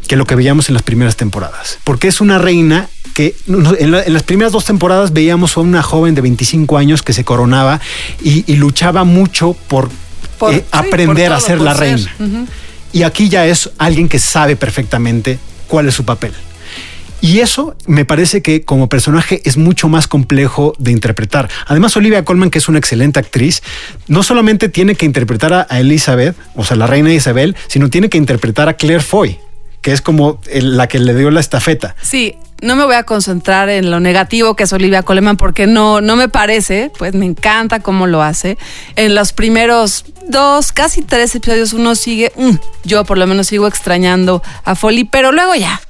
que 0.06 0.16
lo 0.16 0.24
que 0.24 0.34
veíamos 0.34 0.68
en 0.68 0.74
las 0.74 0.82
primeras 0.82 1.16
temporadas. 1.16 1.78
Porque 1.84 2.08
es 2.08 2.22
una 2.22 2.38
reina 2.38 2.88
que 3.12 3.34
en, 3.46 3.92
la- 3.92 4.02
en 4.04 4.12
las 4.14 4.22
primeras 4.22 4.52
dos 4.52 4.64
temporadas 4.64 5.12
veíamos 5.12 5.56
a 5.56 5.60
una 5.60 5.82
joven 5.82 6.14
de 6.14 6.22
25 6.22 6.78
años 6.78 7.02
que 7.02 7.12
se 7.12 7.24
coronaba 7.24 7.80
y, 8.22 8.50
y 8.50 8.56
luchaba 8.56 9.04
mucho 9.04 9.52
por, 9.52 9.90
Por- 10.38 10.54
eh, 10.54 10.58
sí, 10.60 10.64
aprender 10.72 11.32
a 11.32 11.40
ser 11.40 11.60
la 11.60 11.74
ser. 11.74 11.80
reina. 12.18 12.46
Y 12.92 13.02
aquí 13.02 13.28
ya 13.28 13.46
es 13.46 13.70
alguien 13.78 14.08
que 14.08 14.18
sabe 14.18 14.56
perfectamente 14.56 15.38
cuál 15.66 15.88
es 15.88 15.94
su 15.94 16.04
papel. 16.04 16.32
Y 17.20 17.40
eso 17.40 17.76
me 17.86 18.04
parece 18.04 18.42
que 18.42 18.62
como 18.62 18.88
personaje 18.88 19.42
es 19.44 19.56
mucho 19.56 19.88
más 19.88 20.06
complejo 20.06 20.74
de 20.78 20.92
interpretar. 20.92 21.48
Además, 21.66 21.96
Olivia 21.96 22.24
Colman, 22.24 22.48
que 22.50 22.58
es 22.58 22.68
una 22.68 22.78
excelente 22.78 23.18
actriz, 23.18 23.62
no 24.06 24.22
solamente 24.22 24.68
tiene 24.68 24.94
que 24.94 25.04
interpretar 25.04 25.52
a, 25.52 25.62
Elizabeth, 25.80 26.36
o 26.54 26.64
sea, 26.64 26.76
la 26.76 26.86
reina 26.86 27.12
Isabel, 27.12 27.56
sino 27.66 27.90
tiene 27.90 28.08
que 28.08 28.18
interpretar 28.18 28.68
a 28.68 28.74
Claire 28.74 29.02
Foy, 29.02 29.36
que 29.82 29.92
es 29.92 30.00
como 30.00 30.40
el- 30.48 30.76
la 30.76 30.86
que 30.86 31.00
le 31.00 31.12
dio 31.14 31.32
la 31.32 31.40
estafeta. 31.40 31.96
Sí, 32.00 32.36
no 32.60 32.76
me 32.76 32.84
voy 32.84 32.96
a 32.96 33.04
concentrar 33.04 33.68
en 33.68 33.90
lo 33.90 34.00
negativo 34.00 34.56
que 34.56 34.64
es 34.64 34.72
Olivia 34.72 35.02
Coleman 35.02 35.36
porque 35.36 35.66
no, 35.66 36.00
no 36.00 36.16
me 36.16 36.28
parece, 36.28 36.90
pues 36.98 37.14
me 37.14 37.26
encanta 37.26 37.80
cómo 37.80 38.06
lo 38.06 38.22
hace. 38.22 38.58
En 38.96 39.14
los 39.14 39.32
primeros 39.32 40.04
dos, 40.28 40.72
casi 40.72 41.02
tres 41.02 41.34
episodios 41.34 41.72
uno 41.72 41.94
sigue, 41.94 42.32
mm, 42.36 42.56
yo 42.84 43.04
por 43.04 43.18
lo 43.18 43.26
menos 43.26 43.46
sigo 43.46 43.66
extrañando 43.66 44.42
a 44.64 44.74
Folly, 44.74 45.04
pero 45.04 45.32
luego 45.32 45.54
ya. 45.54 45.80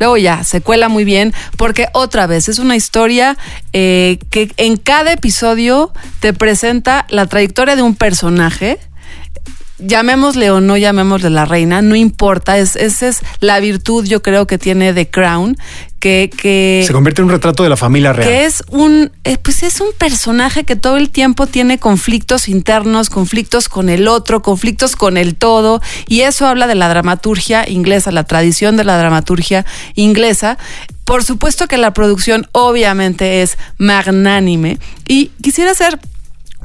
Luego 0.00 0.16
ya, 0.16 0.42
se 0.42 0.60
cuela 0.60 0.88
muy 0.88 1.04
bien, 1.04 1.32
porque 1.56 1.86
otra 1.92 2.26
vez 2.26 2.48
es 2.48 2.58
una 2.58 2.74
historia 2.74 3.36
eh, 3.72 4.18
que 4.28 4.50
en 4.56 4.76
cada 4.76 5.12
episodio 5.12 5.92
te 6.18 6.32
presenta 6.32 7.06
la 7.10 7.26
trayectoria 7.26 7.76
de 7.76 7.82
un 7.82 7.94
personaje, 7.94 8.80
llamémosle 9.78 10.50
o 10.50 10.60
no 10.60 10.76
llamémosle 10.76 11.30
la 11.30 11.44
reina, 11.44 11.80
no 11.80 11.94
importa, 11.94 12.58
es, 12.58 12.74
esa 12.74 13.06
es 13.06 13.20
la 13.38 13.60
virtud 13.60 14.04
yo 14.04 14.20
creo 14.20 14.48
que 14.48 14.58
tiene 14.58 14.92
The 14.92 15.08
Crown, 15.08 15.56
que, 16.04 16.28
que, 16.36 16.84
Se 16.86 16.92
convierte 16.92 17.22
en 17.22 17.28
un 17.28 17.30
retrato 17.30 17.62
de 17.62 17.70
la 17.70 17.78
familia 17.78 18.12
real. 18.12 18.28
que 18.28 18.44
es 18.44 18.62
un, 18.68 19.10
eh, 19.24 19.38
pues 19.38 19.62
es 19.62 19.80
un 19.80 19.88
personaje 19.96 20.64
que 20.64 20.76
todo 20.76 20.98
el 20.98 21.08
tiempo 21.08 21.46
tiene 21.46 21.78
conflictos 21.78 22.46
internos, 22.46 23.08
conflictos 23.08 23.70
con 23.70 23.88
el 23.88 24.06
otro, 24.06 24.42
conflictos 24.42 24.96
con 24.96 25.16
el 25.16 25.34
todo, 25.34 25.80
y 26.06 26.20
eso 26.20 26.46
habla 26.46 26.66
de 26.66 26.74
la 26.74 26.90
dramaturgia 26.90 27.66
inglesa, 27.66 28.12
la 28.12 28.24
tradición 28.24 28.76
de 28.76 28.84
la 28.84 28.98
dramaturgia 28.98 29.64
inglesa. 29.94 30.58
Por 31.06 31.24
supuesto 31.24 31.68
que 31.68 31.78
la 31.78 31.94
producción 31.94 32.48
obviamente 32.52 33.40
es 33.40 33.56
magnánime, 33.78 34.78
y 35.08 35.28
quisiera 35.40 35.70
hacer 35.70 35.98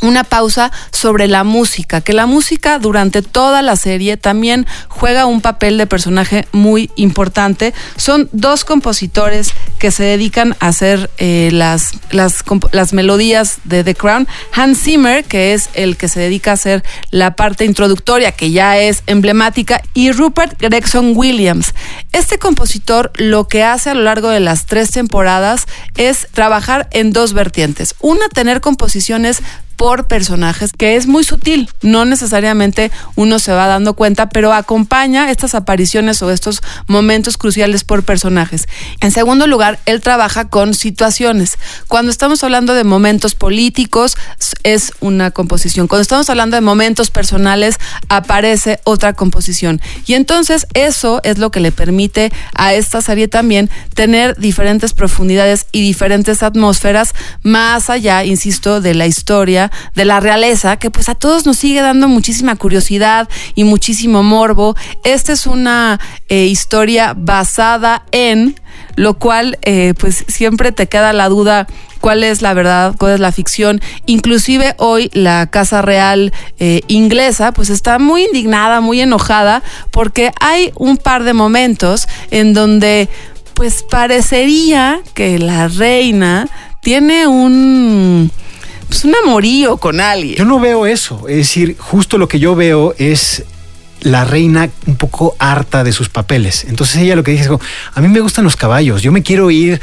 una 0.02 0.24
pausa 0.24 0.72
sobre 0.92 1.28
la 1.28 1.44
música, 1.44 2.02
que 2.02 2.14
la 2.14 2.26
música 2.26 2.80
durante 2.80 3.22
toda 3.22 3.62
la 3.62 3.76
serie 3.76 4.18
también 4.18 4.66
juega 4.88 5.26
un 5.26 5.42
papel 5.42 5.78
de 5.78 5.88
personaje 5.88 6.48
muy 6.52 6.92
importante. 6.96 7.74
Son 7.96 8.30
dos 8.32 8.66
compositores 8.66 9.52
que 9.78 9.92
se 9.92 10.04
dedican 10.04 10.56
a 10.60 10.68
hacer 10.68 11.10
eh, 11.18 11.50
las, 11.52 11.94
las, 12.12 12.44
las 12.72 12.94
melodías 12.94 13.60
de 13.64 13.84
The 13.84 13.96
Crown. 13.96 14.28
Hans 14.54 14.82
Zimmer, 14.82 15.24
que 15.24 15.54
es 15.54 15.70
el 15.74 15.98
que 15.98 16.08
se 16.08 16.20
dedica 16.20 16.52
a 16.52 16.54
hacer 16.56 16.84
la 17.12 17.36
parte 17.36 17.66
introductoria, 17.66 18.32
que 18.32 18.52
ya 18.52 18.78
es 18.78 19.04
emblemática, 19.08 19.82
y 19.94 20.12
Rupert 20.12 20.60
Gregson 20.60 21.14
Williams. 21.16 21.74
Este 22.12 22.38
compositor 22.38 23.12
lo 23.16 23.48
que 23.48 23.64
hace 23.64 23.90
a 23.90 23.94
lo 23.94 24.04
largo 24.04 24.30
de 24.30 24.40
las 24.40 24.66
tres 24.66 24.92
temporadas 24.92 25.66
es 25.96 26.28
trabajar 26.34 26.88
en 26.92 27.12
dos 27.12 27.34
vertientes. 27.34 27.96
Una, 28.00 28.28
tener 28.30 28.62
composiciones 28.62 29.42
por 29.80 30.08
personajes, 30.08 30.74
que 30.74 30.98
es 30.98 31.08
muy 31.08 31.24
sutil. 31.24 31.70
No 31.82 32.04
necesariamente 32.04 32.92
uno 33.16 33.40
se 33.40 33.54
va 33.54 33.66
dando 33.66 33.94
cuenta, 33.94 34.28
pero 34.28 34.52
acompaña 34.52 35.32
estas 35.32 35.56
apariciones 35.56 36.22
o 36.22 36.30
estos 36.32 36.62
momentos 36.88 37.38
cruciales 37.38 37.86
por 37.86 38.04
personajes. 38.04 38.68
En 39.00 39.12
segundo 39.12 39.48
lugar, 39.48 39.80
él 39.86 40.02
trabaja 40.02 40.50
con 40.50 40.74
situaciones. 40.74 41.58
Cuando 41.88 42.12
estamos 42.12 42.44
hablando 42.44 42.74
de 42.74 42.84
momentos 42.84 43.36
políticos, 43.36 44.18
es 44.64 44.92
una 45.00 45.32
composición. 45.32 45.88
Cuando 45.88 46.02
estamos 46.02 46.30
hablando 46.30 46.58
de 46.58 46.62
momentos 46.62 47.10
personales, 47.10 47.78
aparece 48.10 48.82
otra 48.84 49.14
composición. 49.14 49.80
Y 50.06 50.16
entonces 50.16 50.68
eso 50.74 51.22
es 51.24 51.38
lo 51.38 51.52
que 51.52 51.62
le 51.62 51.72
permite 51.72 52.34
a 52.54 52.74
esta 52.74 53.02
serie 53.02 53.30
también 53.30 53.70
tener 53.94 54.36
diferentes 54.38 54.92
profundidades 54.92 55.68
y 55.72 55.84
diferentes 55.84 56.44
atmósferas 56.44 57.14
más 57.44 57.90
allá, 57.90 58.26
insisto, 58.26 58.82
de 58.82 58.94
la 58.94 59.08
historia 59.08 59.69
de 59.96 60.06
la 60.06 60.20
realeza, 60.20 60.78
que 60.78 60.92
pues 60.92 61.10
a 61.10 61.16
todos 61.16 61.46
nos 61.46 61.58
sigue 61.58 61.82
dando 61.82 62.08
muchísima 62.08 62.56
curiosidad 62.56 63.30
y 63.56 63.64
muchísimo 63.64 64.24
morbo. 64.24 64.76
Esta 65.04 65.34
es 65.34 65.46
una 65.46 66.00
eh, 66.28 66.46
historia 66.46 67.14
basada 67.16 68.04
en, 68.12 68.56
lo 68.96 69.14
cual 69.14 69.58
eh, 69.62 69.94
pues 69.98 70.26
siempre 70.28 70.72
te 70.72 70.88
queda 70.88 71.14
la 71.14 71.30
duda 71.30 71.68
cuál 72.00 72.24
es 72.24 72.42
la 72.42 72.54
verdad, 72.54 72.96
cuál 72.98 73.14
es 73.14 73.20
la 73.20 73.32
ficción. 73.32 73.82
Inclusive 74.06 74.76
hoy 74.78 75.10
la 75.14 75.48
Casa 75.48 75.82
Real 75.82 76.34
eh, 76.60 76.82
inglesa 76.88 77.52
pues 77.52 77.70
está 77.70 78.00
muy 78.00 78.26
indignada, 78.26 78.82
muy 78.82 79.02
enojada, 79.02 79.64
porque 79.92 80.32
hay 80.40 80.72
un 80.76 80.98
par 80.98 81.24
de 81.24 81.34
momentos 81.34 82.08
en 82.32 82.54
donde 82.54 83.10
pues 83.54 83.84
parecería 83.84 85.00
que 85.14 85.40
la 85.40 85.68
reina 85.68 86.48
tiene 86.82 87.28
un 87.28 88.32
pues 88.90 89.06
un 89.06 89.16
amorío 89.24 89.78
con 89.78 90.02
alguien. 90.02 90.36
Yo 90.36 90.46
no 90.46 90.60
veo 90.60 90.86
eso. 90.86 91.28
Es 91.28 91.38
decir, 91.38 91.78
justo 91.80 92.18
lo 92.18 92.28
que 92.28 92.40
yo 92.40 92.56
veo 92.56 92.94
es 92.98 93.46
la 94.02 94.24
reina 94.24 94.70
un 94.88 94.96
poco 94.96 95.36
harta 95.40 95.84
de 95.84 95.92
sus 95.92 96.10
papeles. 96.10 96.66
Entonces 96.68 96.98
ella 97.02 97.16
lo 97.16 97.24
que 97.24 97.32
dice 97.32 97.44
es, 97.44 97.50
como, 97.50 97.62
a 97.94 98.02
mí 98.02 98.08
me 98.08 98.20
gustan 98.20 98.46
los 98.46 98.56
caballos, 98.56 99.02
yo 99.02 99.12
me 99.12 99.24
quiero 99.24 99.52
ir, 99.52 99.82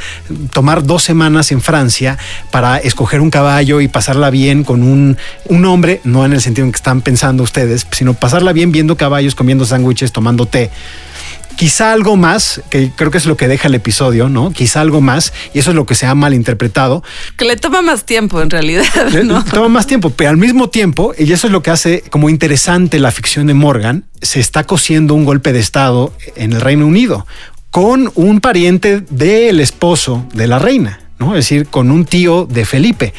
tomar 0.51 0.83
dos 0.83 1.03
semanas 1.03 1.51
en 1.51 1.61
Francia 1.61 2.17
para 2.51 2.77
escoger 2.77 3.21
un 3.21 3.29
caballo 3.29 3.79
y 3.81 3.87
pasarla 3.87 4.29
bien 4.29 4.63
con 4.63 4.83
un, 4.83 5.17
un 5.45 5.65
hombre, 5.65 6.01
no 6.03 6.25
en 6.25 6.33
el 6.33 6.41
sentido 6.41 6.65
en 6.65 6.71
que 6.71 6.77
están 6.77 7.01
pensando 7.01 7.43
ustedes, 7.43 7.85
sino 7.91 8.13
pasarla 8.13 8.53
bien 8.53 8.71
viendo 8.71 8.97
caballos, 8.97 9.35
comiendo 9.35 9.65
sándwiches, 9.65 10.11
tomando 10.11 10.45
té. 10.45 10.71
Quizá 11.57 11.91
algo 11.91 12.15
más, 12.15 12.61
que 12.69 12.91
creo 12.95 13.11
que 13.11 13.17
es 13.17 13.25
lo 13.25 13.35
que 13.35 13.47
deja 13.49 13.67
el 13.67 13.75
episodio, 13.75 14.29
¿no? 14.29 14.51
Quizá 14.51 14.79
algo 14.79 15.01
más, 15.01 15.33
y 15.53 15.59
eso 15.59 15.71
es 15.71 15.75
lo 15.75 15.85
que 15.85 15.95
se 15.95 16.05
ha 16.05 16.15
malinterpretado, 16.15 17.03
Que 17.35 17.43
le 17.45 17.57
toma 17.57 17.81
más 17.81 18.05
tiempo 18.05 18.41
en 18.41 18.49
realidad. 18.49 18.85
le- 19.11 19.23
¿no? 19.25 19.43
Toma 19.43 19.67
más 19.67 19.87
tiempo, 19.87 20.11
pero 20.11 20.29
al 20.29 20.37
mismo 20.37 20.69
tiempo, 20.69 21.13
y 21.17 21.31
eso 21.33 21.47
es 21.47 21.51
lo 21.51 21.61
que 21.63 21.71
hace 21.71 22.03
como 22.09 22.29
interesante 22.29 22.99
la 22.99 23.11
ficción 23.11 23.47
de 23.47 23.55
Morgan, 23.55 24.05
se 24.21 24.39
está 24.39 24.63
cosiendo 24.65 25.13
un 25.15 25.25
golpe 25.25 25.51
de 25.51 25.59
Estado 25.59 26.13
en 26.35 26.53
el 26.53 26.61
Reino 26.61 26.85
Unido 26.87 27.25
con 27.71 28.11
un 28.15 28.39
pariente 28.39 29.01
del 29.09 29.59
esposo 29.59 30.25
de 30.33 30.47
la 30.47 30.57
reina, 30.59 31.01
¿no? 31.19 31.35
Es 31.35 31.45
decir, 31.45 31.67
con 31.67 31.91
un 31.91 32.05
tío 32.05 32.45
de 32.49 32.65
Felipe. 32.65 33.13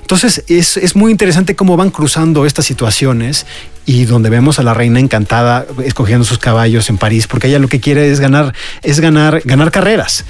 Entonces 0.00 0.42
es, 0.48 0.76
es 0.76 0.96
muy 0.96 1.12
interesante 1.12 1.54
cómo 1.54 1.76
van 1.76 1.90
cruzando 1.90 2.44
estas 2.46 2.64
situaciones 2.64 3.46
y 3.86 4.04
donde 4.04 4.30
vemos 4.30 4.58
a 4.58 4.62
la 4.62 4.74
reina 4.74 5.00
encantada 5.00 5.66
escogiendo 5.84 6.24
sus 6.24 6.38
caballos 6.38 6.88
en 6.90 6.98
París, 6.98 7.26
porque 7.26 7.48
ella 7.48 7.58
lo 7.58 7.68
que 7.68 7.80
quiere 7.80 8.10
es 8.10 8.20
ganar, 8.20 8.54
es 8.82 9.00
ganar, 9.00 9.42
ganar 9.44 9.70
carreras. 9.70 10.24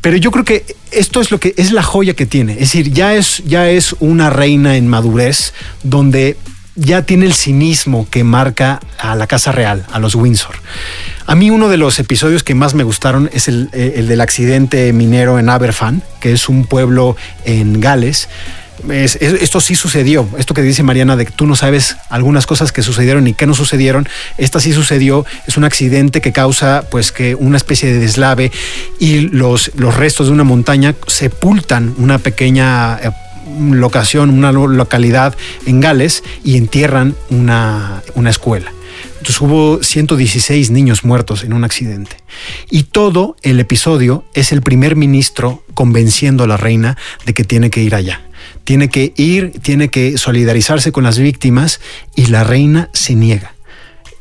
Pero 0.00 0.16
yo 0.16 0.30
creo 0.30 0.44
que 0.44 0.64
esto 0.92 1.20
es 1.20 1.30
lo 1.30 1.38
que 1.38 1.54
es 1.56 1.72
la 1.72 1.82
joya 1.82 2.14
que 2.14 2.26
tiene. 2.26 2.54
Es 2.54 2.60
decir, 2.60 2.92
ya 2.92 3.14
es, 3.14 3.42
ya 3.44 3.68
es 3.68 3.94
una 4.00 4.30
reina 4.30 4.76
en 4.76 4.88
madurez 4.88 5.52
donde 5.82 6.36
ya 6.74 7.02
tiene 7.02 7.26
el 7.26 7.34
cinismo 7.34 8.08
que 8.10 8.24
marca 8.24 8.80
a 8.98 9.14
la 9.14 9.26
Casa 9.26 9.52
Real, 9.52 9.84
a 9.92 9.98
los 9.98 10.14
Windsor. 10.14 10.56
A 11.26 11.34
mí 11.34 11.50
uno 11.50 11.68
de 11.68 11.76
los 11.76 11.98
episodios 11.98 12.42
que 12.42 12.54
más 12.54 12.74
me 12.74 12.84
gustaron 12.84 13.28
es 13.32 13.48
el, 13.48 13.68
eh, 13.72 13.94
el 13.96 14.08
del 14.08 14.20
accidente 14.20 14.92
minero 14.92 15.38
en 15.38 15.50
Aberfan, 15.50 16.02
que 16.20 16.32
es 16.32 16.48
un 16.48 16.64
pueblo 16.64 17.16
en 17.44 17.80
Gales. 17.80 18.28
Es- 18.88 19.16
es- 19.20 19.42
esto 19.42 19.60
sí 19.60 19.74
sucedió. 19.74 20.28
Esto 20.38 20.54
que 20.54 20.62
dice 20.62 20.82
Mariana 20.82 21.16
de 21.16 21.26
que 21.26 21.32
tú 21.32 21.46
no 21.46 21.56
sabes 21.56 21.96
algunas 22.08 22.46
cosas 22.46 22.72
que 22.72 22.82
sucedieron 22.82 23.26
y 23.26 23.34
que 23.34 23.46
no 23.46 23.54
sucedieron. 23.54 24.08
Esta 24.38 24.60
sí 24.60 24.72
sucedió. 24.72 25.26
Es 25.46 25.56
un 25.56 25.64
accidente 25.64 26.20
que 26.20 26.32
causa 26.32 26.84
pues 26.90 27.12
que 27.12 27.34
una 27.34 27.56
especie 27.56 27.92
de 27.92 27.98
deslave 27.98 28.50
y 28.98 29.20
los, 29.28 29.70
los 29.76 29.94
restos 29.96 30.28
de 30.28 30.32
una 30.32 30.44
montaña 30.44 30.94
sepultan 31.06 31.94
una 31.98 32.18
pequeña 32.18 32.98
eh, 33.02 33.10
locación, 33.70 34.30
una 34.30 34.52
lo- 34.52 34.66
localidad 34.68 35.36
en 35.66 35.80
Gales 35.80 36.22
y 36.44 36.56
entierran 36.56 37.14
una, 37.30 38.02
una 38.14 38.30
escuela. 38.30 38.72
Entonces 39.18 39.40
hubo 39.40 39.82
116 39.82 40.70
niños 40.70 41.04
muertos 41.04 41.44
en 41.44 41.52
un 41.52 41.64
accidente. 41.64 42.16
Y 42.70 42.84
todo 42.84 43.36
el 43.42 43.60
episodio 43.60 44.24
es 44.34 44.52
el 44.52 44.62
primer 44.62 44.96
ministro 44.96 45.62
convenciendo 45.74 46.44
a 46.44 46.46
la 46.46 46.56
reina 46.56 46.96
de 47.26 47.34
que 47.34 47.44
tiene 47.44 47.70
que 47.70 47.82
ir 47.82 47.94
allá. 47.94 48.22
Tiene 48.64 48.88
que 48.88 49.12
ir, 49.16 49.52
tiene 49.62 49.88
que 49.88 50.18
solidarizarse 50.18 50.92
con 50.92 51.04
las 51.04 51.18
víctimas 51.18 51.80
y 52.16 52.26
la 52.26 52.44
reina 52.44 52.88
se 52.92 53.14
niega. 53.14 53.54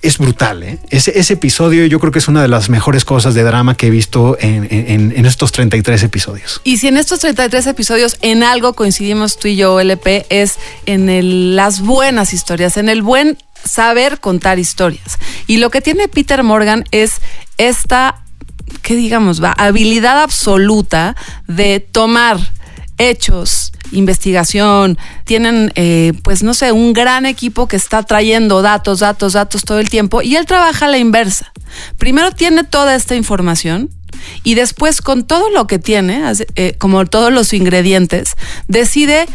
Es 0.01 0.17
brutal, 0.17 0.63
¿eh? 0.63 0.79
Ese, 0.91 1.33
episodio 1.33 1.85
yo 1.85 1.99
creo 1.99 2.13
que 2.13 2.19
es 2.19 2.29
una 2.29 2.41
de 2.41 2.47
las 2.47 2.69
mejores 2.69 3.03
cosas 3.03 3.33
de 3.33 3.43
drama 3.43 3.75
que 3.75 3.87
he 3.87 3.89
visto 3.89 4.37
en, 4.39 4.65
en- 4.71 5.11
en 5.13 5.25
estos 5.25 5.51
33 5.51 6.03
episodios. 6.03 6.61
Y 6.63 6.77
si 6.77 6.87
en 6.87 6.95
estos 6.95 7.19
33 7.19 7.67
episodios 7.67 8.17
en 8.21 8.41
algo 8.43 8.71
coincidimos 8.73 9.37
tú 9.37 9.49
y 9.49 9.57
yo, 9.57 9.77
LP, 9.81 10.25
es 10.29 10.55
en 10.85 11.55
las 11.57 11.81
buenas 11.81 12.31
historias, 12.33 12.77
en 12.77 12.87
el 12.87 13.01
buen 13.01 13.37
saber 13.65 14.21
contar 14.21 14.57
historias. 14.57 15.17
Y 15.47 15.57
lo 15.57 15.69
que 15.69 15.81
tiene 15.81 16.07
Peter 16.07 16.43
Morgan 16.43 16.85
es 16.91 17.15
esta, 17.57 18.23
¿qué 18.81 18.95
digamos? 18.95 19.43
Va, 19.43 19.51
habilidad 19.51 20.21
absoluta 20.23 21.17
de 21.47 21.81
tomar 21.81 22.37
hechos, 22.97 23.68
investigación, 23.91 24.97
tienen, 25.25 25.71
eh, 25.75 26.13
pues 26.23 26.43
no 26.43 26.53
sé, 26.53 26.71
un 26.71 26.93
gran 26.93 27.25
equipo 27.25 27.67
que 27.67 27.75
está 27.75 28.03
trayendo 28.03 28.61
datos, 28.61 28.99
datos, 28.99 29.33
datos 29.33 29.63
todo 29.63 29.79
el 29.79 29.89
tiempo 29.89 30.21
y 30.21 30.35
él 30.35 30.45
trabaja 30.45 30.85
a 30.85 30.89
la 30.89 30.97
inversa. 30.97 31.51
Primero 31.97 32.31
tiene 32.31 32.63
toda 32.63 32.95
esta 32.95 33.15
información 33.15 33.89
y 34.43 34.55
después 34.55 35.01
con 35.01 35.23
todo 35.25 35.49
lo 35.49 35.67
que 35.67 35.79
tiene, 35.79 36.23
eh, 36.55 36.75
como 36.77 37.05
todos 37.05 37.31
los 37.31 37.53
ingredientes, 37.53 38.35
decide 38.67 39.27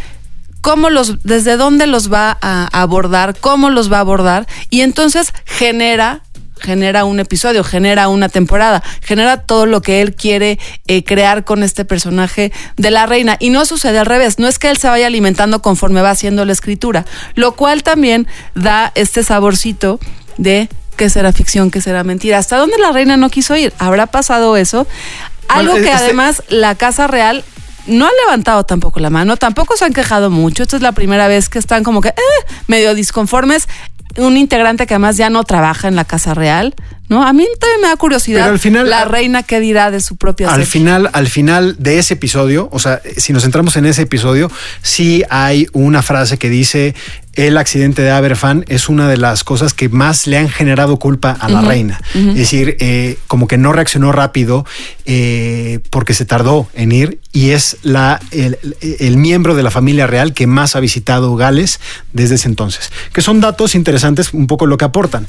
cómo 0.61 0.91
los, 0.91 1.23
desde 1.25 1.57
dónde 1.57 1.87
los 1.87 2.13
va 2.13 2.39
a 2.41 2.69
abordar, 2.73 3.37
cómo 3.39 3.71
los 3.71 3.93
va 3.93 3.99
a 3.99 4.01
abordar 4.01 4.47
y 4.71 4.81
entonces 4.81 5.33
genera 5.45 6.23
genera 6.65 7.05
un 7.05 7.21
episodio, 7.21 7.63
genera 7.63 8.09
una 8.09 8.29
temporada, 8.29 8.83
genera 9.03 9.43
todo 9.43 9.67
lo 9.67 9.83
que 9.83 10.01
él 10.01 10.15
quiere 10.15 10.59
eh, 10.87 11.05
crear 11.05 11.45
con 11.45 11.63
este 11.63 11.85
personaje 11.85 12.53
de 12.77 12.91
la 12.91 13.07
reina. 13.07 13.37
Y 13.39 13.51
no 13.51 13.65
sucede 13.67 13.99
al 13.99 14.07
revés, 14.07 14.39
no 14.39 14.49
es 14.49 14.59
que 14.59 14.71
él 14.71 14.79
se 14.79 14.89
vaya 14.89 15.07
alimentando 15.07 15.61
conforme 15.63 16.01
va 16.03 16.11
haciendo 16.11 16.45
la 16.45 16.53
escritura, 16.53 17.05
lo 17.35 17.53
cual 17.53 17.83
también 17.83 18.27
da 18.55 18.91
este 18.95 19.23
saborcito 19.23 20.01
de 20.39 20.69
qué 20.97 21.11
será 21.11 21.33
ficción, 21.33 21.71
qué 21.71 21.81
será 21.81 22.03
mentira. 22.05 22.39
¿Hasta 22.39 22.57
dónde 22.57 22.79
la 22.79 22.93
reina 22.93 23.17
no 23.17 23.29
quiso 23.29 23.55
ir? 23.57 23.73
¿Habrá 23.79 24.07
pasado 24.07 24.57
eso? 24.57 24.87
Algo 25.49 25.73
Bueno, 25.73 25.85
que 25.87 25.93
este- 25.93 26.05
además 26.05 26.43
la 26.49 26.75
Casa 26.75 27.07
Real 27.07 27.45
no 27.87 28.07
ha 28.07 28.11
levantado 28.25 28.65
tampoco 28.65 28.99
la 28.99 29.11
mano, 29.11 29.37
tampoco 29.37 29.77
se 29.77 29.85
han 29.85 29.93
quejado 29.93 30.31
mucho. 30.31 30.63
Esta 30.63 30.77
es 30.77 30.83
la 30.83 30.93
primera 30.93 31.29
vez 31.29 31.51
que 31.51 31.59
están 31.59 31.85
como 31.85 32.01
que 32.01 32.09
eh, 32.09 32.47
medio 32.67 32.95
disconformes. 32.95 33.69
Un 34.17 34.37
integrante 34.37 34.87
que 34.87 34.95
además 34.95 35.17
ya 35.17 35.31
no 35.31 35.45
trabaja 35.45 35.89
en 35.89 35.97
la 35.97 36.05
Casa 36.05 36.35
Real, 36.35 36.75
¿no? 37.15 37.23
A 37.27 37.33
mí 37.33 37.47
también 37.61 37.81
me 37.83 37.89
da 37.89 37.97
curiosidad. 37.97 38.41
Pero 38.43 38.53
al 38.53 38.59
final- 38.59 38.91
la 38.91 39.05
reina 39.05 39.43
qué 39.43 39.61
dirá 39.61 39.91
de 39.91 40.01
su 40.01 40.17
propia 40.17 40.49
Al 40.49 40.55
serie? 40.57 40.67
final, 40.67 41.11
al 41.13 41.29
final 41.29 41.77
de 41.79 41.99
ese 41.99 42.15
episodio, 42.15 42.69
o 42.73 42.79
sea, 42.79 43.01
si 43.17 43.33
nos 43.33 43.43
centramos 43.45 43.77
en 43.77 43.87
ese 43.87 44.03
episodio, 44.03 44.51
sí 44.83 45.23
hay 45.31 45.67
una 45.73 46.03
frase 46.03 46.37
que 46.39 46.51
dice 46.51 46.95
el 47.35 47.57
accidente 47.59 48.01
de 48.03 48.13
Aberfan 48.13 48.65
es 48.69 48.89
una 48.89 49.09
de 49.09 49.17
las 49.17 49.43
cosas 49.43 49.75
que 49.75 49.89
más 49.89 50.29
le 50.29 50.39
han 50.39 50.49
generado 50.49 50.99
culpa 51.01 51.33
a 51.33 51.49
la 51.49 51.63
reina. 51.63 52.01
Es 52.15 52.35
decir, 52.37 52.77
eh, 52.79 53.19
como 53.27 53.49
que 53.49 53.59
no 53.59 53.73
reaccionó 53.73 54.13
rápido 54.13 54.65
eh, 55.05 55.81
porque 55.91 56.15
se 56.15 56.25
tardó 56.25 56.69
en 56.75 56.93
ir 56.93 57.19
y 57.33 57.51
es 57.51 57.77
la, 57.83 58.21
el, 58.31 58.57
el 58.81 59.17
miembro 59.17 59.57
de 59.57 59.63
la 59.65 59.71
familia 59.73 60.07
real 60.07 60.33
que 60.33 60.47
más 60.47 60.77
ha 60.77 60.81
visitado 60.81 61.35
Gales 61.35 61.81
desde 62.13 62.37
ese 62.37 62.47
entonces. 62.49 62.93
Que 63.13 63.21
son 63.21 63.41
datos 63.41 63.75
interesantes, 63.75 64.33
un 64.33 64.47
poco 64.47 64.67
lo 64.67 64.77
que 64.79 64.85
aportan. 64.85 65.27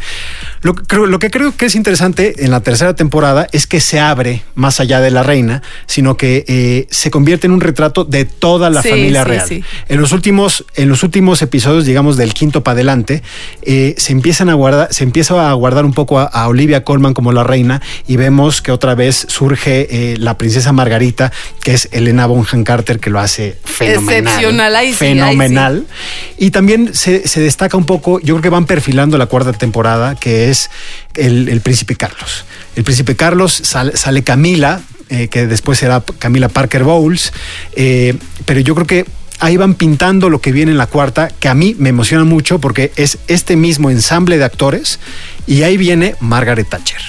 Lo, 0.62 0.76
que 0.76 0.84
creo- 0.84 1.08
lo 1.08 1.18
que 1.20 1.32
creo 1.32 1.58
que 1.58 1.66
es 1.66 1.75
interesante 1.76 2.44
en 2.46 2.52
la 2.52 2.62
tercera 2.62 2.96
temporada 2.96 3.48
es 3.52 3.68
que 3.68 3.80
se 3.80 4.00
abre 4.00 4.44
más 4.56 4.80
allá 4.80 5.02
de 5.02 5.12
la 5.12 5.24
reina, 5.24 5.62
sino 5.86 6.18
que 6.18 6.44
eh, 6.48 6.88
se 6.90 7.12
convierte 7.12 7.48
en 7.48 7.54
un 7.54 7.62
retrato 7.62 8.04
de 8.04 8.26
toda 8.26 8.70
la 8.70 8.82
Sí, 8.82 8.90
familia 8.90 9.24
sí, 9.24 9.30
real. 9.30 9.48
sí. 9.48 9.64
En 9.90 10.00
los 10.02 10.12
últimos, 10.12 10.66
en 10.76 10.90
los 10.90 11.04
últimos 11.04 11.42
episodios, 11.42 11.86
digamos 11.86 12.18
del 12.18 12.34
quinto 12.34 12.64
para 12.64 12.74
adelante, 12.74 13.24
eh, 13.62 13.96
se 13.98 14.12
empiezan 14.12 14.50
a 14.50 14.54
guardar, 14.54 14.88
se 14.94 15.04
empieza 15.04 15.50
a 15.50 15.54
guardar 15.54 15.86
un 15.86 15.94
poco 15.94 16.20
a, 16.20 16.24
a 16.24 16.48
Olivia 16.48 16.84
Colman 16.84 17.14
como 17.14 17.32
la 17.32 17.44
reina 17.44 17.82
y 18.08 18.16
vemos 18.18 18.62
que 18.62 18.72
otra 18.72 18.96
vez 18.96 19.26
surge 19.30 19.88
eh, 19.90 20.18
la 20.18 20.38
princesa 20.38 20.72
Margarita, 20.72 21.32
que 21.62 21.74
es 21.74 21.90
Elena 21.92 22.26
Bonham 22.26 22.64
Carter, 22.64 23.00
que 23.00 23.10
lo 23.10 23.20
hace 23.20 23.58
fenomenal. 23.64 24.24
Excepcional, 24.26 24.76
ahí 24.76 24.94
fenomenal. 24.94 25.86
Y 26.38 26.52
también 26.52 26.94
se, 26.94 27.28
se 27.28 27.42
destaca 27.42 27.78
un 27.78 27.86
poco, 27.86 28.20
yo 28.20 28.36
creo 28.36 28.42
que 28.42 28.50
van 28.50 28.66
perfilando 28.66 29.18
la 29.18 29.26
cuarta 29.26 29.54
temporada, 29.54 30.16
que 30.16 30.50
es 30.50 30.70
el, 31.16 31.55
el 31.56 31.62
príncipe 31.62 31.96
Carlos. 31.96 32.46
El 32.76 32.84
príncipe 32.84 33.16
Carlos 33.16 33.54
sal- 33.64 33.94
sale 33.98 34.24
Camila, 34.24 34.82
eh, 35.10 35.28
que 35.30 35.48
después 35.48 35.80
será 35.80 36.04
Camila 36.20 36.50
Parker 36.50 36.84
Bowles, 36.84 37.32
eh, 37.76 38.16
pero 38.46 38.60
yo 38.60 38.76
creo 38.76 38.88
que 38.88 39.06
ahí 39.40 39.58
van 39.58 39.76
pintando 39.76 40.30
lo 40.30 40.40
que 40.42 40.52
viene 40.52 40.72
en 40.72 40.78
la 40.78 40.88
cuarta, 40.88 41.30
que 41.40 41.48
a 41.48 41.54
mí 41.54 41.76
me 41.78 41.90
emociona 41.90 42.24
mucho 42.24 42.60
porque 42.60 42.92
es 42.96 43.18
este 43.28 43.56
mismo 43.56 43.90
ensamble 43.90 44.38
de 44.38 44.44
actores 44.46 45.00
y 45.48 45.64
ahí 45.64 45.78
viene 45.78 46.16
Margaret 46.20 46.68
Thatcher. 46.70 47.02